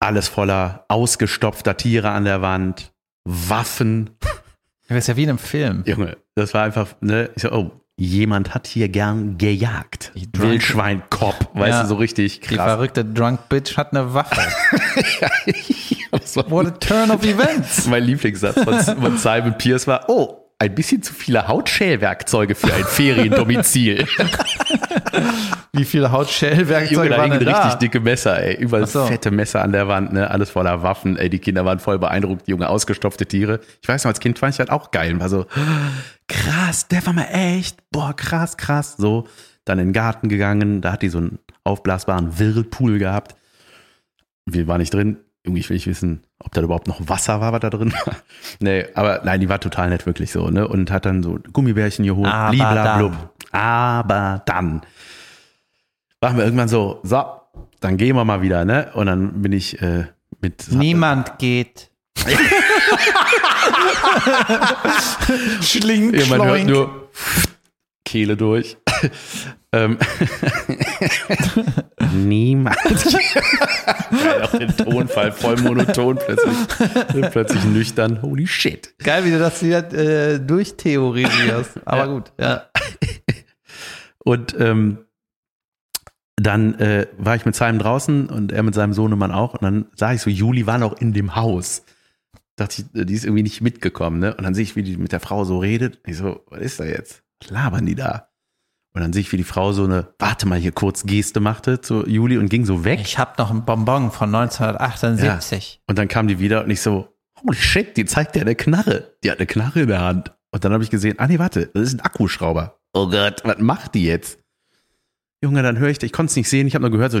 [0.00, 2.92] alles voller ausgestopfter Tiere an der Wand,
[3.24, 4.10] Waffen.
[4.88, 5.84] Das ist ja wie in einem Film.
[5.86, 10.10] Junge, das war einfach, ne, ich so, oh, jemand hat hier gern gejagt.
[10.14, 11.82] Die Wildschweinkopf, weißt Ja.
[11.82, 12.66] du, so richtig Die krass.
[12.66, 14.40] verrückte Drunk Bitch hat eine Waffe.
[16.36, 17.86] What a turn of events.
[17.88, 24.06] mein Lieblingssatz von, Simon Pierce war, oh, ein bisschen zu viele Hautschälwerkzeuge für ein Feriendomizil.
[25.72, 27.74] Wie viele Junge, Hautschellwerkzeuge da waren denn richtig da?
[27.76, 28.56] dicke Messer, ey.
[28.56, 29.06] Überall so.
[29.06, 30.30] fette Messer an der Wand, ne?
[30.30, 31.30] Alles voller Waffen, ey.
[31.30, 33.60] Die Kinder waren voll beeindruckt, Junge, ausgestopfte Tiere.
[33.80, 35.18] Ich weiß noch, als Kind fand ich das auch geil.
[35.18, 35.46] War so,
[36.28, 38.96] krass, der war mal echt, boah, krass, krass.
[38.98, 39.26] So,
[39.64, 43.34] dann in den Garten gegangen, da hat die so einen aufblasbaren Whirlpool gehabt.
[44.44, 45.18] Wir waren nicht drin.
[45.42, 48.16] Irgendwie will ich wissen, ob da überhaupt noch Wasser war, was da drin war.
[48.60, 50.68] Nee, aber nein, die war total nett, wirklich so, ne?
[50.68, 53.12] Und hat dann so Gummibärchen geholt, Aber bliblablub.
[53.52, 53.60] dann.
[53.60, 54.82] Aber dann
[56.20, 57.24] waren wir irgendwann so, so,
[57.80, 58.90] dann gehen wir mal wieder, ne?
[58.94, 60.04] Und dann bin ich äh,
[60.42, 60.70] mit.
[60.70, 61.90] Niemand geht.
[65.62, 67.08] Schlink, Ja, man hört nur
[68.04, 68.76] Kehle durch.
[69.72, 69.98] Ähm,
[72.12, 72.76] Niemand.
[74.10, 77.30] Geil, auch den Tonfall, voll monoton plötzlich.
[77.30, 78.22] plötzlich nüchtern.
[78.22, 78.94] Holy shit.
[78.98, 81.86] Geil, wie du das wieder äh, durchtheorisierst.
[81.86, 82.06] Aber Ja.
[82.06, 82.64] gut, ja.
[84.24, 84.98] Und ähm,
[86.36, 89.54] dann äh, war ich mit Simon draußen und er mit seinem Sohnemann auch.
[89.54, 91.84] Und dann sah ich so, Juli war noch in dem Haus.
[92.56, 94.18] Dachte ich, die ist irgendwie nicht mitgekommen.
[94.20, 94.34] Ne?
[94.34, 96.00] Und dann sehe ich, wie die mit der Frau so redet.
[96.06, 97.22] Ich so, was ist da jetzt?
[97.42, 98.29] Was labern die da?
[98.92, 101.80] Und dann sehe ich, wie die Frau so eine, warte mal hier kurz Geste machte
[101.80, 103.00] zu Juli und ging so weg.
[103.02, 105.80] Ich habe noch ein Bonbon von 1978.
[105.86, 107.08] Und dann kam die wieder und ich so,
[107.40, 109.14] holy shit, die zeigt dir eine Knarre.
[109.22, 110.32] Die hat eine Knarre in der Hand.
[110.50, 112.80] Und dann habe ich gesehen, ah nee, warte, das ist ein Akkuschrauber.
[112.92, 114.40] Oh Gott, was macht die jetzt?
[115.42, 117.20] Junge, dann höre ich, ich konnte es nicht sehen, ich habe nur gehört so,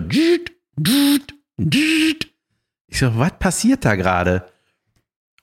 [2.88, 4.44] ich so, was passiert da gerade?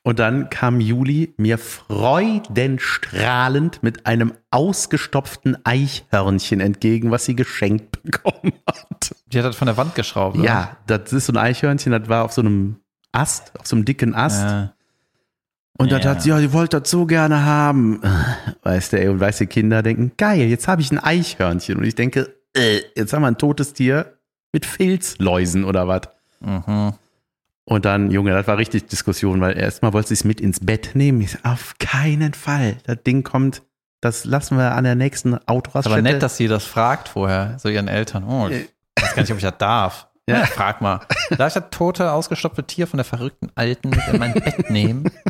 [0.08, 8.54] Und dann kam Juli mir freudenstrahlend mit einem ausgestopften Eichhörnchen entgegen, was sie geschenkt bekommen
[8.66, 9.14] hat.
[9.26, 10.38] Die hat das von der Wand geschraubt.
[10.38, 10.46] oder?
[10.46, 12.76] Ja, das ist so ein Eichhörnchen, das war auf so einem
[13.12, 14.44] Ast, auf so einem dicken Ast.
[14.44, 14.72] Ja.
[15.76, 16.08] Und dann Ja.
[16.08, 18.00] hat sie, ja, die wollte das so gerne haben.
[18.62, 21.76] Weißt du, ey, und weißt du, Kinder denken, geil, jetzt habe ich ein Eichhörnchen.
[21.76, 24.14] Und ich denke, äh, jetzt haben wir ein totes Tier
[24.52, 26.00] mit Filzläusen oder was.
[26.40, 26.94] Mhm.
[27.68, 30.92] Und dann, Junge, das war richtig Diskussion, weil erstmal wollte sie es mit ins Bett
[30.94, 31.20] nehmen.
[31.20, 32.78] Ich so, auf keinen Fall.
[32.84, 33.62] Das Ding kommt,
[34.00, 36.00] das lassen wir an der nächsten Autoraststätte.
[36.00, 38.24] aber nett, dass sie das fragt vorher, so ihren Eltern.
[38.24, 40.08] Oh, ich weiß gar nicht, ob ich das darf.
[40.26, 40.46] Ja.
[40.46, 41.00] Frag mal.
[41.36, 45.10] Darf ich das tote, ausgestopfte Tier von der verrückten Alten mit in mein Bett nehmen?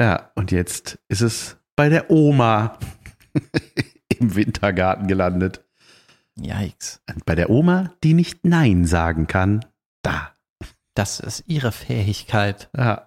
[0.00, 2.78] Ja, und jetzt ist es bei der Oma
[4.20, 5.64] im Wintergarten gelandet.
[6.40, 7.02] Yikes.
[7.26, 9.64] Bei der Oma, die nicht Nein sagen kann.
[10.02, 10.30] Da.
[10.98, 12.68] Das ist ihre Fähigkeit.
[12.76, 13.06] Ja.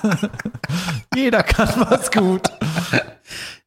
[1.14, 2.50] Jeder kann was gut.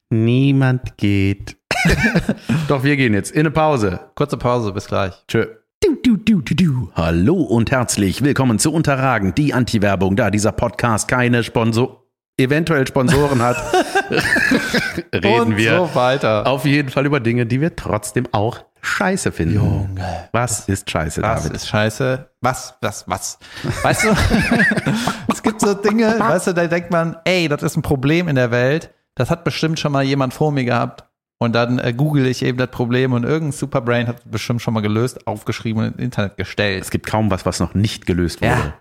[0.08, 1.56] Niemand geht.
[2.66, 4.00] Doch, wir gehen jetzt in eine Pause.
[4.16, 5.14] Kurze Pause, bis gleich.
[5.28, 5.46] Tschö.
[5.80, 6.90] Du, du, du, du, du.
[6.96, 11.99] Hallo und herzlich willkommen zu Unterragen, die Anti-Werbung, da dieser Podcast keine Sponsor,
[12.42, 13.56] eventuell Sponsoren hat,
[15.14, 16.46] reden wir so weiter.
[16.46, 19.54] auf jeden Fall über Dinge, die wir trotzdem auch scheiße finden.
[19.56, 20.28] Junge.
[20.32, 21.56] Was ist scheiße, Was David?
[21.56, 22.30] ist scheiße?
[22.40, 23.38] Was, was, was?
[23.82, 24.08] Weißt du,
[25.32, 28.36] es gibt so Dinge, weißt du, da denkt man, ey, das ist ein Problem in
[28.36, 28.90] der Welt.
[29.14, 31.04] Das hat bestimmt schon mal jemand vor mir gehabt.
[31.42, 34.74] Und dann äh, google ich eben das Problem und irgendein Superbrain hat es bestimmt schon
[34.74, 36.82] mal gelöst, aufgeschrieben und ins Internet gestellt.
[36.82, 38.52] Es gibt kaum was, was noch nicht gelöst wurde.
[38.52, 38.74] Ja.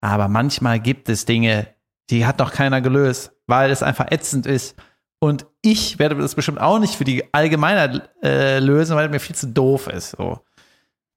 [0.00, 1.66] Aber manchmal gibt es Dinge,
[2.10, 4.76] die hat noch keiner gelöst, weil es einfach ätzend ist.
[5.18, 9.34] Und ich werde das bestimmt auch nicht für die Allgemeinheit äh, lösen, weil mir viel
[9.34, 10.10] zu doof ist.
[10.10, 10.40] So.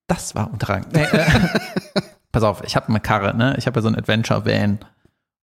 [0.08, 0.86] Das war Unterrang.
[0.94, 1.26] Nee, äh,
[2.32, 3.56] pass auf, ich habe eine Karre, ne?
[3.58, 4.80] Ich habe ja so ein Adventure-Van.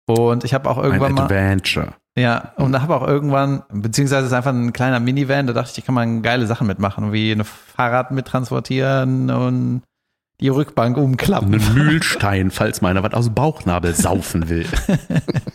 [0.06, 1.24] Und ich habe auch Ein irgendwann mal.
[1.24, 1.94] Adventure.
[2.16, 5.70] Ja, und da habe auch irgendwann, beziehungsweise es ist einfach ein kleiner Minivan, da dachte
[5.70, 9.82] ich, da kann man geile Sachen mitmachen, wie ein Fahrrad mittransportieren und
[10.44, 11.54] die Rückbank umklappen.
[11.56, 14.68] Einen Mühlstein, falls mal einer was aus dem Bauchnabel saufen will.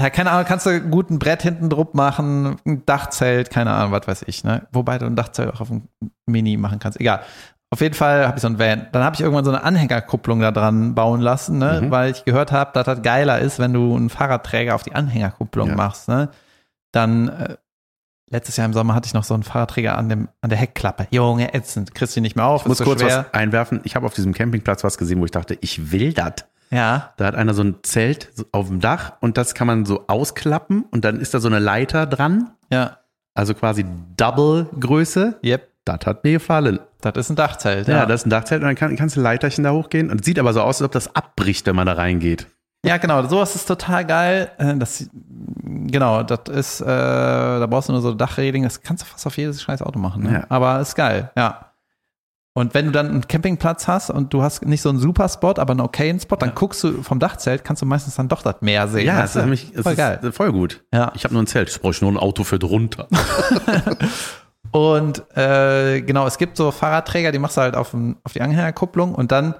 [0.00, 3.90] Ja, keine Ahnung, kannst du gut ein Brett hinten drauf machen, ein Dachzelt, keine Ahnung,
[3.90, 4.68] was weiß ich, ne?
[4.72, 5.88] Wobei du ein Dachzelt auch auf dem
[6.26, 7.00] Mini machen kannst.
[7.00, 7.22] Egal.
[7.70, 8.86] Auf jeden Fall habe ich so ein Van.
[8.92, 11.80] Dann habe ich irgendwann so eine Anhängerkupplung da dran bauen lassen, ne?
[11.82, 11.90] Mhm.
[11.90, 15.70] weil ich gehört habe, dass das geiler ist, wenn du einen Fahrradträger auf die Anhängerkupplung
[15.70, 15.74] Ja.
[15.74, 16.06] machst.
[16.08, 16.28] Ne?
[16.92, 17.56] Dann äh,
[18.30, 21.06] letztes Jahr im Sommer hatte ich noch so einen Fahrradträger an, dem, an der Heckklappe.
[21.10, 23.26] Junge, ätzend, kriegst du nicht mehr auf, Ich muss so kurz schwer.
[23.30, 23.80] was einwerfen.
[23.84, 26.32] Ich habe auf diesem Campingplatz was gesehen, wo ich dachte, ich will das.
[26.70, 30.04] Ja, Da hat einer so ein Zelt auf dem Dach und das kann man so
[30.06, 32.50] ausklappen und dann ist da so eine Leiter dran.
[32.70, 32.98] ja,
[33.34, 35.38] Also quasi Double Größe.
[35.44, 35.68] yep.
[35.86, 36.80] Das hat mir gefallen.
[37.00, 37.88] Das ist ein Dachzelt.
[37.88, 40.26] Ja, das ist ein Dachzelt und dann kann, kannst du Leiterchen da hochgehen und es
[40.26, 42.46] sieht aber so aus, als ob das abbricht, wenn man da reingeht.
[42.84, 44.50] Ja, genau, sowas ist total geil.
[44.58, 45.08] Äh, Das,
[45.64, 49.36] genau, das ist, äh, da brauchst du nur so Dachreling, das kannst du fast auf
[49.36, 50.22] jedes scheiß Auto machen.
[50.22, 50.32] Ne?
[50.32, 50.44] Ja.
[50.48, 51.64] Aber ist geil, ja.
[52.54, 55.54] Und wenn du dann einen Campingplatz hast und du hast nicht so einen super Spot,
[55.58, 58.56] aber einen okayen Spot, dann guckst du vom Dachzelt, kannst du meistens dann doch das
[58.62, 59.06] Meer sehen.
[59.06, 60.18] Ja, das ist nämlich voll geil.
[60.32, 60.82] voll gut.
[60.92, 61.12] Ja.
[61.14, 63.06] Ich habe nur ein Zelt, ich brauche nur ein Auto für drunter.
[64.70, 69.14] Und äh, genau, es gibt so Fahrradträger, die machst du halt auf, auf die Anhängerkupplung
[69.14, 69.54] und dann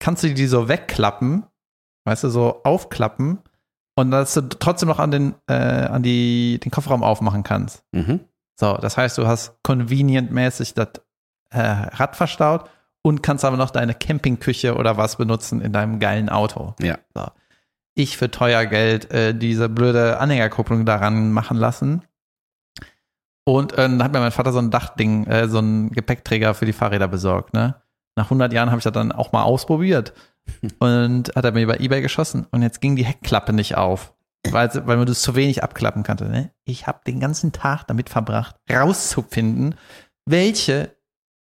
[0.00, 1.44] kannst du die so wegklappen,
[2.04, 3.38] weißt du, so aufklappen
[3.96, 7.84] und dass du trotzdem noch an den, äh, an die, den Kofferraum aufmachen kannst.
[7.92, 8.20] Mhm.
[8.58, 10.88] So, das heißt, du hast convenient-mäßig das
[11.50, 12.68] äh, Rad verstaut
[13.02, 16.74] und kannst aber noch deine Campingküche oder was benutzen in deinem geilen Auto.
[16.80, 16.98] Ja.
[17.14, 17.26] So.
[17.94, 22.02] Ich für teuer Geld äh, diese blöde Anhängerkupplung daran machen lassen.
[23.44, 26.66] Und äh, dann hat mir mein Vater so ein Dachding, äh, so ein Gepäckträger für
[26.66, 27.54] die Fahrräder besorgt.
[27.54, 27.74] Ne?
[28.16, 30.12] Nach 100 Jahren habe ich das dann auch mal ausprobiert.
[30.78, 34.12] Und hat er mir bei Ebay geschossen und jetzt ging die Heckklappe nicht auf,
[34.50, 36.24] weil, weil man das zu wenig abklappen konnte.
[36.28, 36.50] Ne?
[36.64, 39.74] Ich habe den ganzen Tag damit verbracht, rauszufinden,
[40.26, 40.94] welche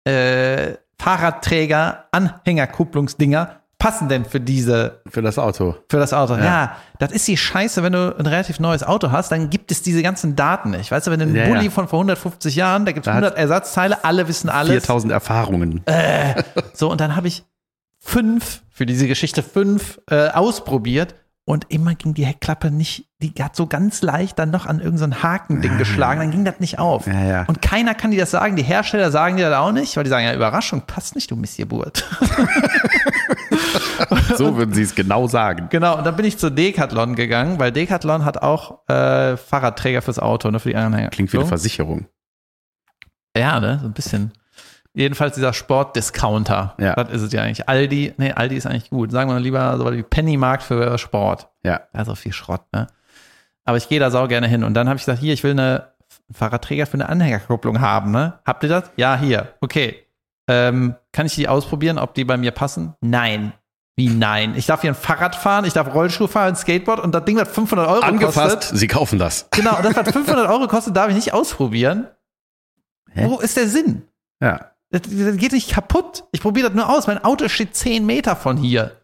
[0.05, 5.74] äh, Fahrradträger, Anhängerkupplungsdinger passen denn für diese Für das Auto.
[5.88, 6.34] für das Auto.
[6.34, 6.45] Ja.
[6.45, 6.76] Ja.
[6.99, 10.03] das ist die Scheiße, wenn du ein relativ neues Auto hast, dann gibt es diese
[10.03, 10.91] ganzen Daten nicht.
[10.91, 11.70] Weißt du, wenn du einen Ja, Bulli ja.
[11.70, 14.70] von vor 150 Jahren, da gibt es Da hat- 100 Ersatzteile, alle wissen alles.
[14.72, 15.82] 4000 Erfahrungen.
[16.74, 17.43] So, und dann habe ich
[18.01, 23.57] fünf, für diese Geschichte fünf äh, ausprobiert und immer ging die Heckklappe nicht, die hat
[23.57, 27.07] so ganz leicht dann noch an irgendein so Hakending geschlagen, dann ging das nicht auf.
[27.07, 27.44] Ja, ja.
[27.46, 30.11] Und keiner kann dir das sagen, die Hersteller sagen dir das auch nicht, weil die
[30.11, 32.05] sagen, ja, Überraschung, passt nicht, du Missgeburt.
[34.36, 35.68] So würden sie es genau sagen.
[35.70, 40.18] Genau, und dann bin ich zu Decathlon gegangen, weil Decathlon hat auch äh, Fahrradträger fürs
[40.18, 41.11] Auto, ne, für die Anhänger.
[41.11, 41.46] Klingt wie eine.
[41.46, 42.07] Versicherung.
[43.36, 44.32] Ja, ne, so ein bisschen.
[44.93, 46.74] Jedenfalls dieser Sportdiscounter.
[46.78, 46.95] Ja.
[46.95, 47.68] Das ist es ja eigentlich.
[47.68, 49.12] Aldi, nee, Aldi ist eigentlich gut.
[49.12, 51.49] Sagen wir lieber so wie Pennymarkt für Sport.
[51.62, 51.82] Ja.
[51.93, 52.88] Also viel Schrott, ne?
[53.64, 54.64] Aber ich gehe da sau gerne hin.
[54.64, 55.93] Und dann habe ich gesagt, hier, ich will eine
[56.32, 58.41] Fahrradträger für eine Anhängerkupplung haben, ne?
[58.45, 58.91] Habt ihr das?
[58.97, 59.55] Ja, hier.
[59.61, 60.07] Okay.
[60.49, 62.95] Ähm, kann ich die ausprobieren, ob die bei mir passen?
[63.01, 63.53] Nein.
[63.97, 64.55] Wie nein?
[64.57, 67.49] Ich darf hier ein Fahrrad fahren, ich darf Rollschuh fahren, Skateboard und das Ding hat
[67.49, 68.78] 500 Euro Angefasst, kostet.
[68.78, 69.47] sie kaufen das.
[69.51, 72.09] Genau, und das hat 500 Euro kostet, darf ich nicht ausprobieren.
[73.12, 73.26] Hä?
[73.28, 74.03] Wo ist der Sinn?
[74.41, 74.70] Ja.
[74.91, 76.24] Das, das geht nicht kaputt.
[76.32, 77.07] Ich probiere das nur aus.
[77.07, 78.97] Mein Auto steht 10 Meter von hier.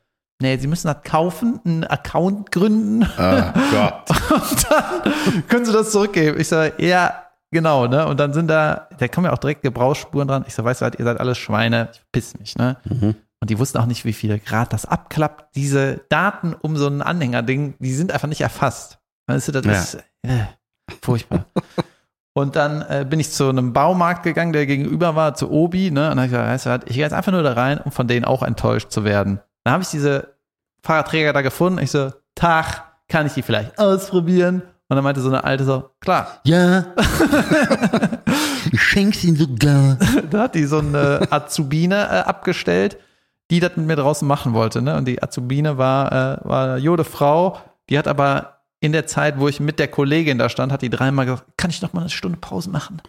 [0.43, 4.11] Nee, Sie müssen das kaufen, einen Account gründen Ah, Gott.
[4.30, 6.39] und dann können Sie das zurückgeben.
[6.39, 8.07] Ich sage, ja, genau, ne?
[8.07, 10.45] Und dann sind da, da kommen ja auch direkt Gebrauchsspuren dran.
[10.47, 12.76] Ich so, weißt du ihr seid alles Schweine, ich piss mich, ne?
[12.84, 13.14] Mhm.
[13.41, 15.55] Und die wussten auch nicht, wie viel Grad das abklappt.
[15.57, 18.99] Diese Daten um so ein Anhängerding, die sind einfach nicht erfasst.
[19.28, 19.72] Weißt du, das Ja.
[19.72, 20.45] ist äh,
[21.03, 21.47] furchtbar.
[22.37, 26.11] Und dann äh, bin ich zu einem Baumarkt gegangen, der gegenüber war, zu Obi, ne?
[26.11, 27.80] Und dann habe ich gesagt, weißt du was, ich gehe jetzt einfach nur da rein,
[27.82, 29.41] um von denen auch enttäuscht zu werden.
[29.64, 30.34] Dann habe ich diese
[30.82, 31.78] Fahrradträger da gefunden.
[31.78, 34.61] Ich so, Tag, kann ich die vielleicht ausprobieren?
[34.87, 36.41] Und dann meinte so eine alte so, klar.
[36.45, 36.84] Ja.
[38.70, 39.97] ich schenk's ihm sogar.
[40.30, 42.99] Da hat die so eine Azubine äh, abgestellt,
[43.51, 44.82] die das mit mir draußen machen wollte.
[44.82, 44.95] Ne?
[44.95, 47.57] Und die Azubine war, äh, war eine Jode Frau,
[47.89, 50.91] die hat aber in der Zeit, wo ich mit der Kollegin da stand, hat die
[50.91, 53.01] dreimal gesagt, kann ich noch mal eine Stunde Pause machen?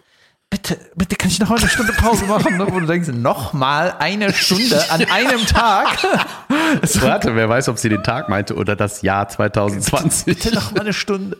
[0.49, 2.55] Bitte, bitte kann ich noch mal eine Stunde Pause machen?
[2.57, 2.65] Ne?
[2.71, 5.97] Wo du denkst, noch mal eine Stunde an einem Tag?
[7.01, 10.25] Warte, wer weiß, ob sie den Tag meinte oder das Jahr 2020.
[10.25, 11.37] Bitte noch mal eine Stunde.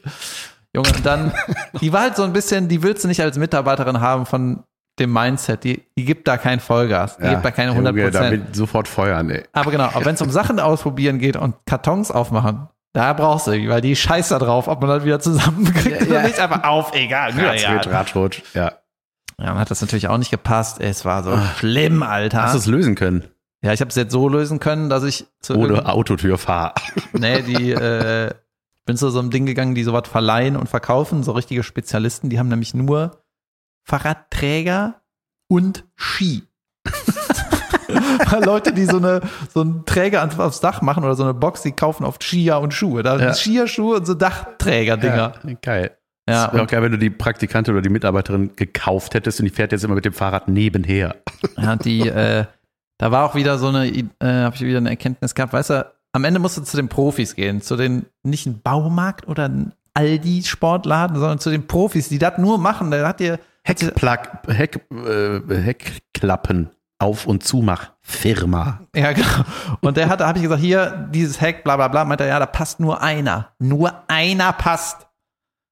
[0.76, 1.32] Junge, und dann,
[1.80, 4.64] die war halt so ein bisschen, die willst du nicht als Mitarbeiterin haben von
[5.00, 5.64] dem Mindset.
[5.64, 7.16] Die, die gibt da kein Vollgas.
[7.18, 8.48] Die gibt da keine 100 Junge, Da Prozent.
[8.48, 9.44] will sofort feuern, ey.
[9.54, 13.52] Aber genau, aber wenn es um Sachen ausprobieren geht und Kartons aufmachen, da brauchst du
[13.52, 16.10] weil die scheißt da drauf, ob man das wieder zusammenkriegt Ja, ja.
[16.12, 16.40] oder nicht.
[16.40, 17.38] Einfach auf, egal.
[17.38, 17.72] Ja, ja.
[17.72, 18.42] Ratschwitsch, Ratschwitsch.
[18.54, 18.64] Ja.
[18.64, 18.74] ja,
[19.38, 20.80] dann hat das natürlich auch nicht gepasst.
[20.80, 22.44] Es war so schlimm, Alter.
[22.44, 23.24] Hast du es lösen können?
[23.62, 26.76] Ja, ich habe es jetzt so lösen können, dass ich zu Ohne Autotür fahr.
[27.14, 31.24] Nee, die, äh, ich bin zu so einem Ding gegangen, die sowas verleihen und verkaufen,
[31.24, 33.24] so richtige Spezialisten, die haben nämlich nur
[33.84, 35.02] Fahrradträger
[35.48, 36.44] und Ski.
[38.46, 39.22] Leute, die so eine
[39.54, 42.74] so einen Träger aufs Dach machen oder so eine Box, die kaufen oft Skier und
[42.74, 43.04] Schuhe.
[43.04, 43.34] Da Ja.
[43.34, 45.34] sind Skierschuhe und so Dachträger-Dinger.
[45.44, 45.92] Ja, geil.
[46.30, 49.50] Ja, wäre auch geil, wenn du die Praktikantin oder die Mitarbeiterin gekauft hättest und die
[49.50, 51.16] fährt jetzt immer mit dem Fahrrad nebenher.
[51.58, 52.44] ja, die, äh,
[52.98, 55.86] da war auch wieder so eine, äh, habe ich wieder eine Erkenntnis gehabt, weißt du,
[56.12, 59.72] am Ende musst du zu den Profis gehen, zu den, nicht ein Baumarkt oder ein
[59.94, 62.92] Aldi-Sportladen, sondern zu den Profis, die das nur machen.
[62.92, 66.70] Da hat dir, Heckplug, Heck, äh, Heckklappen
[67.00, 68.82] auf- und zumach Firma.
[68.96, 69.28] Ja, genau.
[69.82, 72.40] Und der hatte, habe ich gesagt, hier, dieses Heck, bla bla bla, meinte er, ja,
[72.40, 73.54] da passt nur einer.
[73.60, 75.08] Nur einer passt.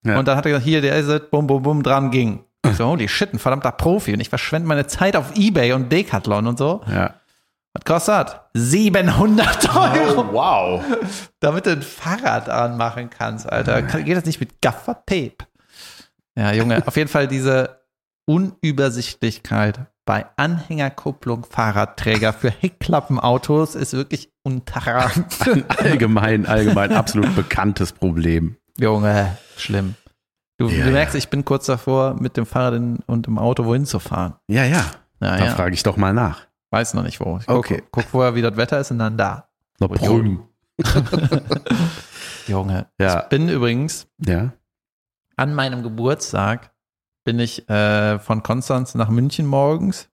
[0.03, 0.19] Ja.
[0.19, 2.43] Und dann hat er gesagt, hier, der ist es, bum, bum, bum, dran ging.
[2.65, 4.13] Ich so, holy shit, ein verdammter Profi.
[4.13, 6.81] Und ich verschwende meine Zeit auf Ebay und Decathlon und so.
[6.87, 7.15] Ja.
[7.73, 8.37] Was kostet das?
[8.53, 10.33] 700 Euro.
[10.33, 10.83] wow.
[11.39, 13.81] Damit du ein Fahrrad anmachen kannst, Alter.
[13.81, 15.37] Geht das nicht mit Gaffer-Tape?
[16.37, 17.81] Ja, Junge, auf jeden Fall diese
[18.25, 25.25] Unübersichtlichkeit bei Anhängerkupplung Fahrradträger für Heckklappenautos ist wirklich unterragend.
[25.79, 28.55] Allgemein, allgemein absolut bekanntes Problem.
[28.77, 29.95] Junge, schlimm.
[30.57, 31.17] Du, Ja, du merkst, ja.
[31.17, 34.35] ich bin kurz davor, mit dem Fahrrad in, und im Auto wohin zu fahren.
[34.47, 34.85] Ja, ja.
[35.19, 36.41] Ja, Da frage ich doch mal nach.
[36.71, 37.37] Weiß noch nicht wo.
[37.39, 37.83] Ich guck, Okay.
[37.91, 39.47] guck vorher, wie das Wetter ist und dann da.
[39.79, 40.43] Na, Brüm.
[42.47, 42.85] Junge.
[42.99, 44.53] Ich bin übrigens Ja.
[45.35, 46.71] an meinem Geburtstag
[47.25, 50.09] bin ich äh, von Konstanz nach München morgens,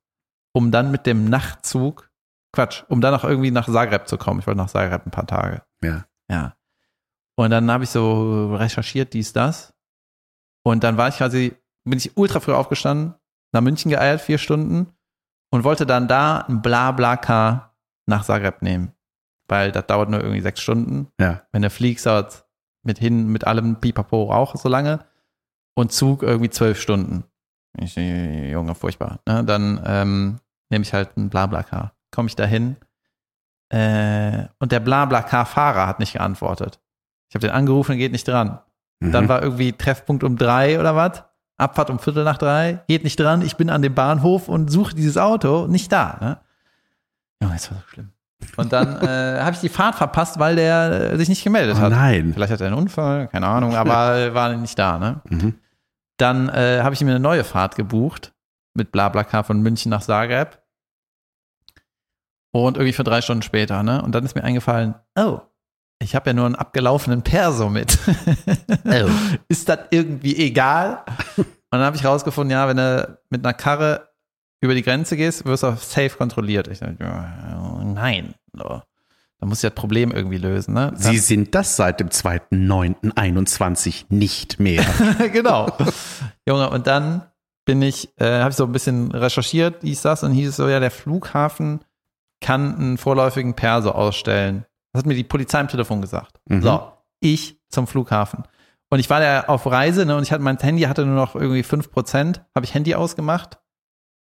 [0.52, 2.10] um dann mit dem Nachtzug,
[2.52, 4.40] Quatsch, um dann noch irgendwie nach Zagreb zu kommen.
[4.40, 5.62] Ich wollte nach Zagreb ein paar Tage.
[5.84, 6.06] Ja.
[6.28, 6.56] Ja.
[7.36, 9.74] Und dann habe ich so recherchiert, dies, das.
[10.64, 13.14] Und dann war ich quasi, bin ich ultra früh aufgestanden,
[13.52, 14.94] nach München geeiert, vier Stunden
[15.50, 18.92] und wollte dann da ein Blabla-Car nach Zagreb nehmen.
[19.48, 21.08] Weil das dauert nur irgendwie sechs Stunden.
[21.20, 21.42] Ja.
[21.52, 22.46] Wenn du fliegst, dauert
[22.82, 25.04] mit hin, mit allem Pipapo auch so lange.
[25.74, 27.24] Und Zug irgendwie zwölf Stunden.
[27.78, 29.20] Ich, Junge, furchtbar.
[29.26, 29.42] Ne?
[29.44, 30.38] Dann ähm,
[30.70, 31.92] nehme ich halt ein Blabla-Car.
[32.10, 32.76] Komme ich dahin.
[33.70, 36.80] Äh, und der Blabla-Car-Fahrer hat nicht geantwortet.
[37.30, 38.58] Ich habe den angerufen, geht nicht dran.
[39.00, 39.28] Dann Mhm.
[39.28, 41.24] war irgendwie Treffpunkt um drei oder was.
[41.56, 42.80] Abfahrt um Viertel nach drei.
[42.88, 43.40] Geht nicht dran.
[43.42, 45.66] Ich bin an dem Bahnhof und suche dieses Auto.
[45.66, 46.18] Nicht da.
[46.20, 46.38] Ne?
[47.42, 48.10] Junge, das war so schlimm.
[48.56, 51.82] Und dann äh, habe ich die Fahrt verpasst, weil der äh, sich nicht gemeldet oh,
[51.82, 51.90] hat.
[51.90, 52.32] nein.
[52.34, 54.98] Vielleicht hat er einen Unfall, keine Ahnung, aber war nicht da.
[54.98, 55.20] Ne?
[55.30, 55.54] Mhm.
[56.22, 58.32] Dann äh, habe ich mir eine neue Fahrt gebucht
[58.74, 60.62] mit BlaBlaCar von München nach Zagreb.
[62.52, 64.00] Und irgendwie für drei Stunden später, ne?
[64.02, 65.40] Und dann ist mir eingefallen, oh,
[66.00, 67.98] ich habe ja nur einen abgelaufenen Perso mit.
[68.84, 69.08] Oh.
[69.48, 71.04] Ist das irgendwie egal?
[71.36, 74.10] Und dann habe ich rausgefunden, ja, wenn du mit einer Karre
[74.60, 76.68] über die Grenze gehst, wirst du auch safe kontrolliert.
[76.68, 78.34] Ich dachte, nein.
[78.52, 78.82] So.
[79.43, 80.93] Da muss ich das Problem irgendwie lösen, ne?
[80.95, 84.84] Sie sind das seit dem 2.9.21 nicht mehr.
[85.32, 85.66] genau.
[86.49, 87.22] Junge, und dann
[87.64, 90.68] bin ich, äh, habe ich so ein bisschen recherchiert, dies, das, und hieß es so,
[90.68, 91.80] ja, der Flughafen
[92.40, 94.64] kann einen vorläufigen Perso ausstellen.
[94.93, 96.38] Das hat mir die Polizei am Telefon gesagt.
[96.49, 96.62] Mhm.
[96.62, 98.45] So, ich zum Flughafen.
[98.90, 101.34] Und ich war da auf Reise, ne, und ich hatte mein Handy hatte nur noch
[101.34, 103.59] irgendwie 5%, habe ich Handy ausgemacht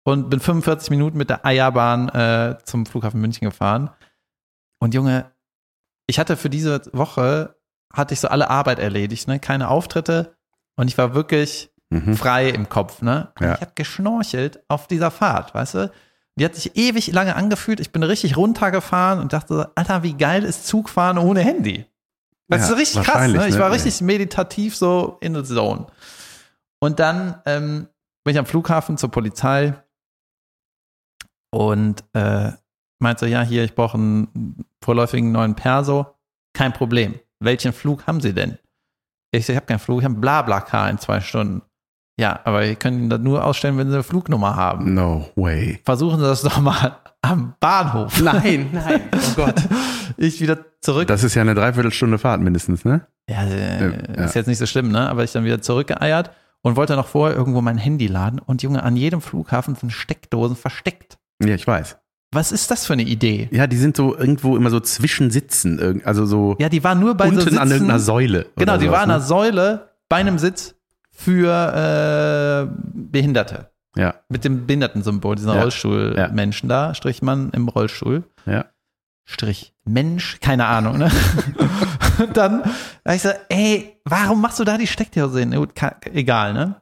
[0.05, 3.91] und bin 45 Minuten mit der Eierbahn äh, zum Flughafen München gefahren.
[4.81, 5.31] Und Junge,
[6.07, 7.57] ich hatte für diese Woche,
[7.93, 9.39] hatte ich so alle Arbeit erledigt, ne?
[9.41, 10.37] Keine Auftritte.
[10.77, 12.17] Und ich war wirklich Mhm.
[12.17, 13.33] frei im Kopf, ne?
[13.41, 13.55] Ja.
[13.55, 15.93] Ich habe geschnorchelt auf dieser Fahrt, weißt du?
[16.39, 17.81] Die hat sich ewig lange angefühlt.
[17.81, 21.87] Ich bin richtig runtergefahren und dachte so, Alter, wie geil ist Zugfahren ohne Handy?
[22.49, 23.49] Das Ja, ist richtig krass, ne?
[23.49, 23.61] Ich ne?
[23.61, 23.73] war Ja.
[23.73, 25.87] richtig meditativ so in the zone.
[26.79, 27.89] Und dann ähm,
[28.23, 29.75] bin ich am Flughafen zur Polizei
[31.51, 32.53] und äh,
[33.01, 36.07] meinte so, ja, hier, ich brauche einen vorläufigen neuen Perso.
[36.55, 37.15] Kein Problem.
[37.41, 38.59] Welchen Flug haben Sie denn?
[39.31, 41.63] Ich so, ich habe keinen Flug, ich habe einen Blabla-Car in zwei Stunden.
[42.19, 44.95] Ja, aber könnt ihn das nur ausstellen, wenn Sie eine Flugnummer haben.
[44.95, 45.81] No way.
[45.85, 48.21] Versuchen Sie das doch mal am Bahnhof.
[48.21, 49.03] Nein, nein.
[49.15, 49.55] Oh Gott.
[50.17, 51.07] Ich wieder zurück.
[51.07, 53.07] Das ist ja eine Dreiviertelstunde Fahrt mindestens, ne?
[53.31, 54.25] Ja, äh, Ja.
[54.25, 55.09] ist jetzt nicht so schlimm, ne?
[55.09, 58.83] Aber ich dann wieder zurückgeeiert und wollte noch vorher irgendwo mein Handy laden und Junge,
[58.83, 61.19] an jedem Flughafen sind Steckdosen versteckt.
[61.41, 61.99] Ja, ich weiß.
[62.33, 63.49] Was ist das für eine Idee?
[63.53, 67.15] Ja, die sind so irgendwo immer so zwischen Sitzen, also so Ja, die waren nur
[67.15, 67.59] bei so unten Sitzen.
[67.59, 68.47] an irgendeiner Säule.
[68.57, 69.27] Genau, die sowas, waren an einer ne?
[69.27, 70.75] Säule bei einem Sitz
[71.11, 73.71] für äh, Behinderte.
[73.97, 75.61] Ja, Mit dem Behindertensymbol, diesen Ja.
[75.63, 78.25] Rollstuhlmenschen da, Strichmann im Rollstuhl.
[78.47, 78.67] ja.
[79.31, 81.11] Strich Mensch, keine Ahnung, ne?
[82.19, 82.63] Und dann
[83.05, 85.55] war ich so, ey, warum machst du da die Steckdose hin?
[86.15, 86.77] Egal, ne?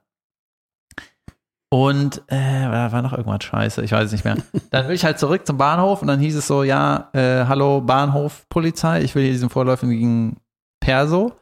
[1.68, 4.36] Und äh, da war noch irgendwas scheiße, ich weiß es nicht mehr.
[4.70, 7.80] Dann will ich halt zurück zum Bahnhof und dann hieß es so, ja, äh, hallo
[7.80, 10.36] Bahnhof Polizei, ich will hier diesen vorläufigen
[10.80, 11.32] Perso.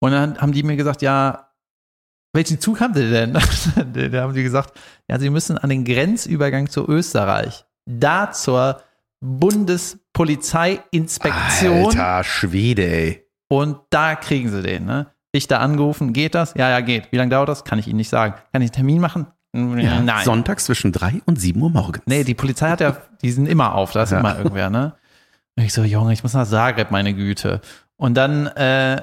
[0.00, 1.50] Und dann haben die mir gesagt, ja,
[2.32, 3.32] welchen Zug haben sie denn?
[4.12, 4.72] da haben die gesagt,
[5.08, 7.64] ja, sie müssen an den Grenzübergang zu Österreich.
[7.86, 8.82] Da zur
[9.20, 13.26] Bundespolizeiinspektion Alter Schwede, ey.
[13.48, 14.86] und da kriegen sie den.
[14.86, 15.08] Ne?
[15.32, 16.54] Ich da angerufen, geht das?
[16.56, 17.12] Ja, ja, geht.
[17.12, 17.62] Wie lange dauert das?
[17.64, 18.34] Kann ich Ihnen nicht sagen.
[18.52, 19.28] Kann ich einen Termin machen?
[19.52, 20.24] Nein.
[20.24, 22.02] Sonntags zwischen drei und sieben Uhr morgens.
[22.06, 24.20] Nee, die Polizei hat ja, die sind immer auf, da ist Ja.
[24.20, 24.94] immer irgendwer, ne?
[25.56, 27.60] Und ich so, Junge, ich muss nach Zagreb, meine Güte.
[27.96, 29.02] Und dann äh,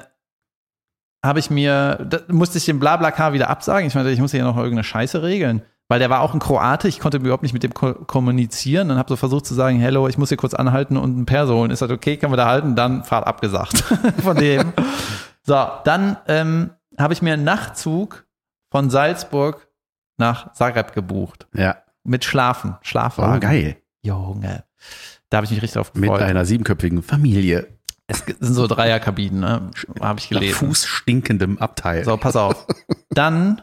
[1.24, 3.86] habe ich mir, da musste ich den Blablacar wieder absagen.
[3.86, 5.62] Ich meinte, ich muss hier noch irgendeine Scheiße regeln.
[5.90, 8.98] Weil der war auch ein Kroate, ich konnte überhaupt nicht mit dem ko kommunizieren und
[8.98, 11.70] habe so versucht zu sagen, hello, ich muss hier kurz anhalten und einen Perso holen.
[11.70, 12.76] Ist das okay, können wir da halten?
[12.76, 13.78] Dann Fahrt abgesagt
[14.22, 14.72] von dem.
[15.42, 18.26] so, dann ähm, habe ich mir einen Nachtzug
[18.70, 19.67] von Salzburg
[20.18, 21.46] nach Zagreb gebucht.
[21.54, 21.78] Ja.
[22.04, 23.36] Mit Schlafen, Schlafwagen.
[23.36, 23.76] Oh, geil.
[24.02, 24.64] Junge.
[25.30, 26.22] Da habe ich mich richtig drauf Mit gefreut.
[26.22, 27.68] einer siebenköpfigen Familie.
[28.06, 29.70] Es sind so Dreierkabinen, ne?
[30.00, 30.54] Habe ich Nach gelesen.
[30.68, 32.04] fußstinkendem Abteil.
[32.04, 32.66] So, pass auf.
[33.10, 33.60] Dann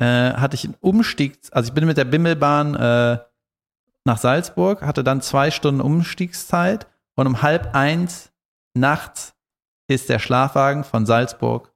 [0.00, 3.18] äh, hatte ich einen Umstieg, also ich bin mit der Bimmelbahn äh,
[4.04, 8.32] nach Salzburg, hatte dann zwei Stunden Umstiegszeit und um halb eins
[8.74, 9.34] nachts
[9.86, 11.72] ist der Schlafwagen von Salzburg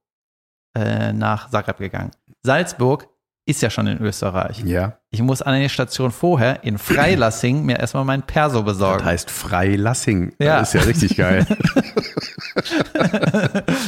[0.74, 2.10] äh, nach Zagreb gegangen.
[2.42, 3.08] Salzburg
[3.44, 4.62] ist ja schon in Österreich.
[4.64, 4.98] Ja.
[5.10, 9.04] Ich muss an der Station vorher in Freilassing mir erstmal mein Perso Das besorgen.
[9.04, 10.32] heißt Freilassing.
[10.38, 10.60] Ja.
[10.60, 11.46] Das ist ja richtig geil.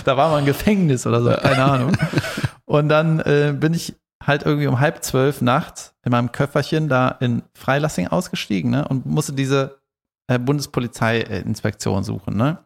[0.04, 1.96] da war mal ein Gefängnis oder so, keine Ahnung.
[2.64, 3.94] Und dann äh, bin ich
[4.26, 9.06] halt irgendwie um halb zwölf nachts in meinem Köfferchen da in Freilassing ausgestiegen ne, und
[9.06, 9.78] musste diese
[10.26, 12.36] äh, Bundespolizeiinspektion suchen.
[12.36, 12.58] Ne?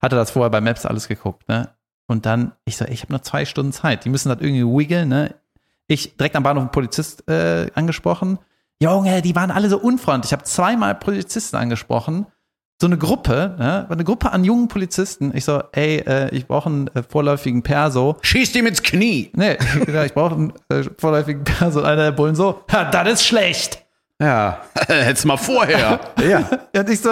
[0.00, 1.48] Hatte das vorher bei Maps alles geguckt.
[1.48, 1.68] Ne?
[2.06, 4.04] Und dann, ich so, ey, ich habe nur zwei Stunden Zeit.
[4.04, 5.08] Die müssen das irgendwie wiggeln.
[5.08, 5.34] Ne?
[5.90, 8.38] Ich direkt am Bahnhof einen Polizist äh, angesprochen.
[8.82, 10.30] Junge, die waren alle so unfreundlich.
[10.30, 12.26] Ich habe zweimal Polizisten angesprochen
[12.80, 15.32] so eine Gruppe, ne, eine Gruppe an jungen Polizisten.
[15.34, 18.16] Ich so, ey, äh, ich brauche einen äh, vorläufigen Perso.
[18.22, 19.30] Schießt ihm ins Knie.
[19.34, 19.58] Nee,
[20.06, 21.80] ich brauche einen äh, vorläufigen Perso.
[21.80, 23.84] Und einer der Bullen so, ja, das ist schlecht.
[24.18, 24.62] Ja.
[24.88, 26.00] Hättest mal vorher.
[26.26, 26.48] ja.
[26.74, 27.10] Und ich so,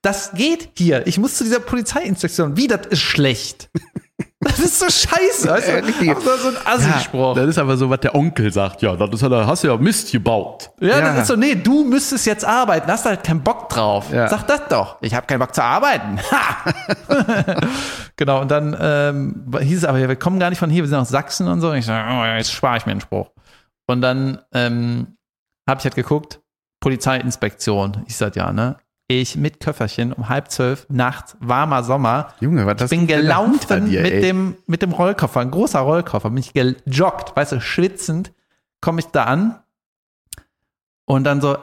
[0.00, 1.06] das geht hier.
[1.06, 2.56] Ich muss zu dieser Polizeiinspektion.
[2.56, 3.68] Wie, das ist schlecht.
[4.44, 5.48] Das ist so scheiße.
[5.48, 5.84] Weißt du?
[5.84, 6.10] richtig.
[6.10, 7.34] Aber so ein Assi-Spruch.
[7.34, 8.82] Das ist aber so, was der Onkel sagt.
[8.82, 10.70] Ja, das ist, da hast du ja Mist gebaut.
[10.80, 14.12] Ja, das ist so, nee, du müsstest jetzt arbeiten, hast halt keinen Bock drauf.
[14.12, 14.28] Ja.
[14.28, 14.98] Sag das doch.
[15.00, 16.18] Ich habe keinen Bock zu arbeiten.
[16.30, 17.56] Ha!
[18.16, 20.88] genau, und dann ähm, hieß es aber, ja, wir kommen gar nicht von hier, wir
[20.88, 21.70] sind aus Sachsen und so.
[21.70, 23.30] Und ich so, oh, jetzt spare ich mir einen Spruch.
[23.86, 25.16] Und dann ähm,
[25.68, 26.40] habe ich halt geguckt,
[26.80, 28.76] Polizeiinspektion, ich sag ja, ne?
[29.06, 33.06] Ich mit Köfferchen um halb zwölf nachts, warmer Sommer, Junge, was das ich bin
[33.86, 34.20] dir, mit, ey.
[34.22, 38.32] dem, mit dem Rollkoffer, ein großer Rollkoffer, bin ich gejoggt, weißt du, schwitzend,
[38.80, 39.62] komme ich da an
[41.04, 41.58] und dann so,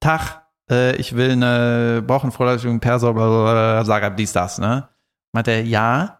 [0.00, 4.88] Tag, äh, ich will eine, vorläufigen Perso, bla, bla, bla, sag dies, das, ne?
[5.32, 6.17] Meint er, ja,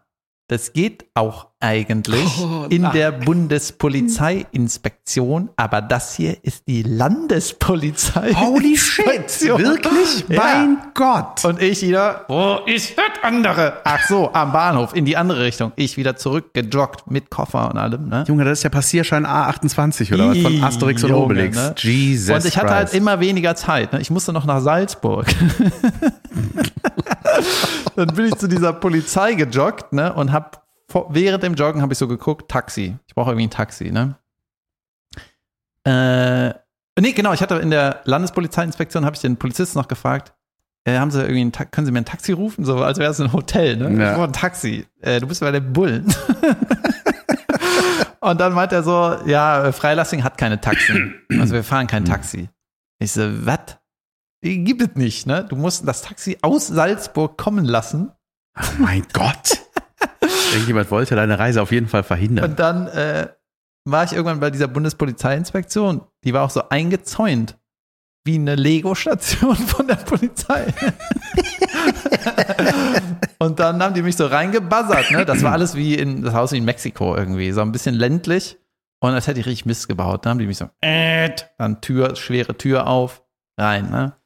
[0.49, 2.93] das geht auch eigentlich Oh, in nein.
[2.93, 8.33] der Bundespolizeiinspektion, aber das hier ist die Landespolizei.
[8.33, 9.41] Holy shit.
[9.41, 10.23] Wirklich?
[10.29, 10.41] Ja.
[10.41, 11.43] Mein Gott.
[11.45, 13.73] Und ich wieder, wo ist das andere?
[13.83, 15.71] Ach so, am Bahnhof, in die andere Richtung.
[15.75, 18.23] Ich wieder zurückgejoggt mit Koffer und allem, ne?
[18.27, 21.57] Junge, das ist ja Passierschein A28 oder was von Asterix und Junge, Obelix.
[21.57, 21.75] ne?
[21.77, 22.95] Jesus Und ich hatte halt Christ.
[22.95, 23.91] immer weniger Zeit.
[23.93, 23.99] Ne?
[24.01, 25.27] Ich musste noch nach Salzburg.
[27.95, 30.13] Dann bin ich zu dieser Polizei gejoggt ne?
[30.13, 32.97] und hab vor, während dem Joggen habe ich so geguckt, Taxi.
[33.07, 33.91] Ich brauche irgendwie ein Taxi.
[33.91, 34.15] Ne?
[35.85, 36.49] Äh,
[36.99, 37.33] nee, genau.
[37.33, 40.33] Ich hatte in der Landespolizeiinspektion habe ich den Polizisten noch gefragt.
[40.85, 42.65] Äh, haben Sie irgendwie ein können Sie mir ein Taxi rufen?
[42.65, 44.01] So, als wäre es ein Hotel, ne?
[44.01, 44.09] Ja.
[44.09, 44.87] Ich brauche ein Taxi.
[45.01, 46.13] Äh, du bist bei den Bullen.
[48.21, 51.15] Und dann meint er so, ja, Freilassing hat keine Taxen.
[51.39, 52.49] Also wir fahren kein Taxi.
[52.99, 53.78] Ich so, was?
[54.43, 55.45] Die gibt es nicht, ne?
[55.47, 58.11] Du musst das Taxi aus Salzburg kommen lassen.
[58.57, 59.59] Oh mein Gott.
[60.53, 62.51] Irgendjemand wollte deine Reise auf jeden Fall verhindern.
[62.51, 63.27] Und dann äh,
[63.85, 66.01] war ich irgendwann bei dieser Bundespolizeiinspektion.
[66.23, 67.57] Die war auch so eingezäunt.
[68.25, 70.67] Wie eine Lego-Station von der Polizei.
[73.39, 75.25] und dann haben die mich so reingebuzzert, ne?
[75.25, 77.51] Das war alles wie in das Haus wie in Mexiko irgendwie.
[77.51, 78.57] So ein bisschen ländlich.
[79.01, 80.25] Und als hätte ich richtig Mist gebaut.
[80.25, 83.23] Dann haben die mich so, äh, dann Tür, schwere Tür auf,
[83.57, 84.18] rein, ne?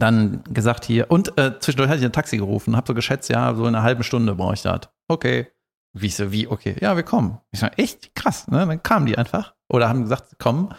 [0.00, 3.54] Dann gesagt hier, und äh, zwischendurch hatte ich ein Taxi gerufen, hab so geschätzt, ja,
[3.54, 4.80] so in einer halben Stunde brauche ich das.
[5.08, 5.48] Okay.
[5.92, 7.38] Wie so, wie, okay, ja, wir kommen.
[7.50, 8.66] Ich so, echt krass, ne?
[8.66, 9.54] Dann kamen die einfach.
[9.68, 10.74] Oder haben gesagt, kommen.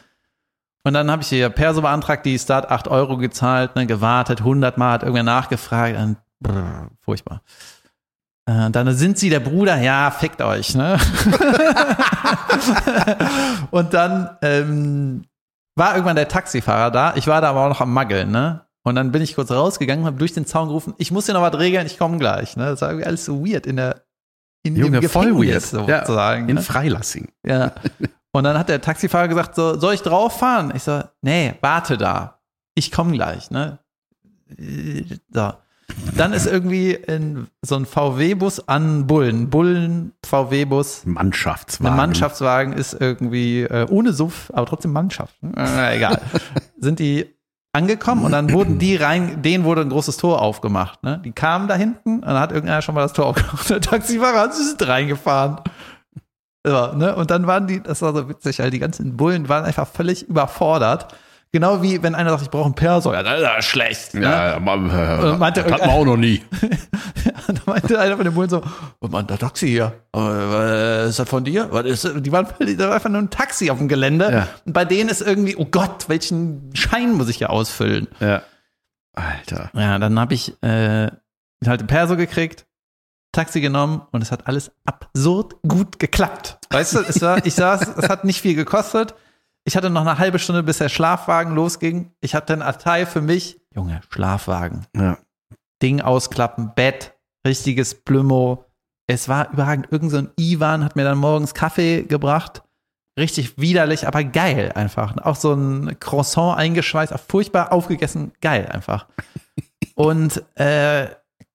[0.83, 4.77] Und dann habe ich hier Perso beantragt, die Start 8 Euro gezahlt, ne, gewartet, 100
[4.77, 7.41] Mal, hat irgendwer nachgefragt, dann, brr, furchtbar.
[8.45, 10.97] Äh, dann sind sie der Bruder, ja, fickt euch, ne?
[13.71, 15.25] und dann ähm,
[15.75, 18.65] war irgendwann der Taxifahrer da, ich war da aber auch noch am Maggeln, ne?
[18.83, 21.41] Und dann bin ich kurz rausgegangen, habe durch den Zaun gerufen, ich muss hier noch
[21.41, 22.65] was regeln, ich komme gleich, ne?
[22.65, 24.03] Das war irgendwie alles so weird in der
[24.63, 25.61] in Junge, dem voll weird.
[25.61, 26.49] Sozusagen.
[26.49, 26.61] In ne?
[26.61, 27.29] Freilassing.
[27.45, 27.73] Ja.
[28.31, 30.71] Und dann hat der Taxifahrer gesagt, so, soll ich drauf fahren?
[30.75, 32.39] Ich so, nee, warte da.
[32.75, 33.79] Ich komme gleich, ne?
[35.29, 35.53] So.
[36.15, 39.49] Dann ist irgendwie in, so ein VW-Bus an Bullen.
[39.49, 41.05] Bullen, VW-Bus.
[41.05, 41.91] Mannschaftswagen.
[41.91, 45.35] Ein Mannschaftswagen ist irgendwie äh, ohne Suff, aber trotzdem Mannschaft.
[45.57, 46.21] Äh, egal.
[46.79, 47.35] Sind die
[47.73, 51.03] angekommen und dann wurden die rein, denen wurde ein großes Tor aufgemacht.
[51.03, 51.21] Ne?
[51.23, 53.69] Die kamen da hinten und dann hat irgendeiner schon mal das Tor aufgemacht.
[53.69, 55.61] Der Taxifahrer hat sind reingefahren.
[56.65, 57.15] Ja, ne?
[57.15, 60.27] Und dann waren die, das war so witzig, weil die ganzen Bullen waren einfach völlig
[60.27, 61.15] überfordert.
[61.53, 63.13] Genau wie wenn einer sagt, ich brauche ein Perso.
[63.13, 64.13] Ja, das ist schlecht.
[64.13, 64.21] Ne?
[64.21, 66.41] Ja, aber, äh, meinte das hatten wir auch noch nie.
[67.47, 68.61] da meinte einer von den Bullen so,
[69.01, 71.67] was man, der Taxi hier, äh, ist das von dir?
[71.71, 72.13] Was ist, das?
[72.21, 72.47] die waren
[72.77, 74.31] da war einfach nur ein Taxi auf dem Gelände.
[74.31, 74.47] Ja.
[74.65, 78.07] Und bei denen ist irgendwie, oh Gott, welchen Schein muss ich hier ausfüllen?
[78.21, 78.43] Ja.
[79.13, 79.71] Alter.
[79.73, 81.11] Ja, dann habe ich äh,
[81.65, 82.65] halt ein Perso gekriegt,
[83.33, 86.59] Taxi genommen und es hat alles absurd gut geklappt.
[86.69, 89.15] Weißt du, es war, ich saß, es hat nicht viel gekostet.
[89.63, 92.11] Ich hatte noch eine halbe Stunde, bis der Schlafwagen losging.
[92.19, 93.59] Ich hatte ein Abteil für mich.
[93.75, 94.87] Junge, Schlafwagen.
[94.95, 95.17] Ja.
[95.81, 97.13] Ding ausklappen, Bett,
[97.45, 98.65] richtiges Plümo.
[99.07, 99.87] Es war überragend.
[99.91, 102.63] Irgend so ein Ivan hat mir dann morgens Kaffee gebracht.
[103.19, 105.17] Richtig widerlich, aber geil einfach.
[105.17, 109.07] Auch so ein Croissant eingeschweißt, furchtbar aufgegessen, geil einfach.
[109.95, 111.07] Und äh,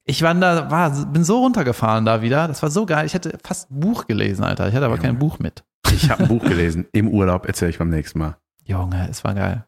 [0.07, 2.47] ich war da, war, bin so runtergefahren da wieder.
[2.47, 3.07] Das war so geil.
[3.07, 4.69] Ich hätte fast ein Buch gelesen, Alter.
[4.69, 5.65] Ich hatte aber kein Buch mit.
[5.93, 8.37] Ich habe ein Buch gelesen im Urlaub, erzähle ich beim nächsten Mal.
[8.65, 9.67] Junge, es war geil.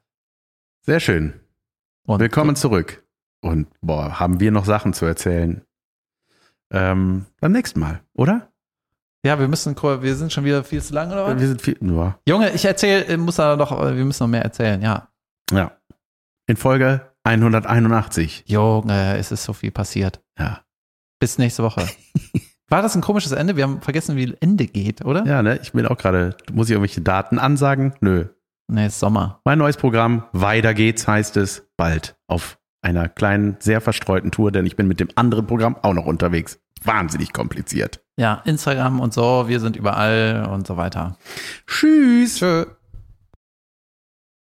[0.82, 1.34] Sehr schön.
[2.06, 3.04] Und Willkommen zurück.
[3.40, 5.62] Und boah, haben wir noch Sachen zu erzählen?
[6.70, 8.48] Ähm, beim nächsten Mal, oder?
[9.24, 11.40] Ja, wir müssen, wir sind schon wieder viel zu lang, oder was?
[11.40, 12.18] Wir sind viel, ja.
[12.28, 15.08] Junge, ich erzähle, muss da noch, wir müssen noch mehr erzählen, ja.
[15.50, 15.72] ja.
[16.46, 18.44] In Folge 181.
[18.46, 20.22] Junge, es ist so viel passiert.
[20.38, 20.60] Ja.
[21.20, 21.86] Bis nächste Woche.
[22.68, 23.56] War das ein komisches Ende?
[23.56, 25.24] Wir haben vergessen, wie Ende geht, oder?
[25.24, 25.58] Ja, ne?
[25.62, 27.94] Ich bin auch gerade, muss ich irgendwelche Daten ansagen?
[28.00, 28.26] Nö.
[28.70, 29.40] Nee, ist Sommer.
[29.44, 34.66] Mein neues Programm, Weiter geht's, heißt es, bald auf einer kleinen, sehr verstreuten Tour, denn
[34.66, 36.60] ich bin mit dem anderen Programm auch noch unterwegs.
[36.84, 38.04] Wahnsinnig kompliziert.
[38.18, 41.16] Ja, Instagram und so, wir sind überall und so weiter.
[41.66, 42.36] Tschüss.
[42.36, 42.66] Tschö.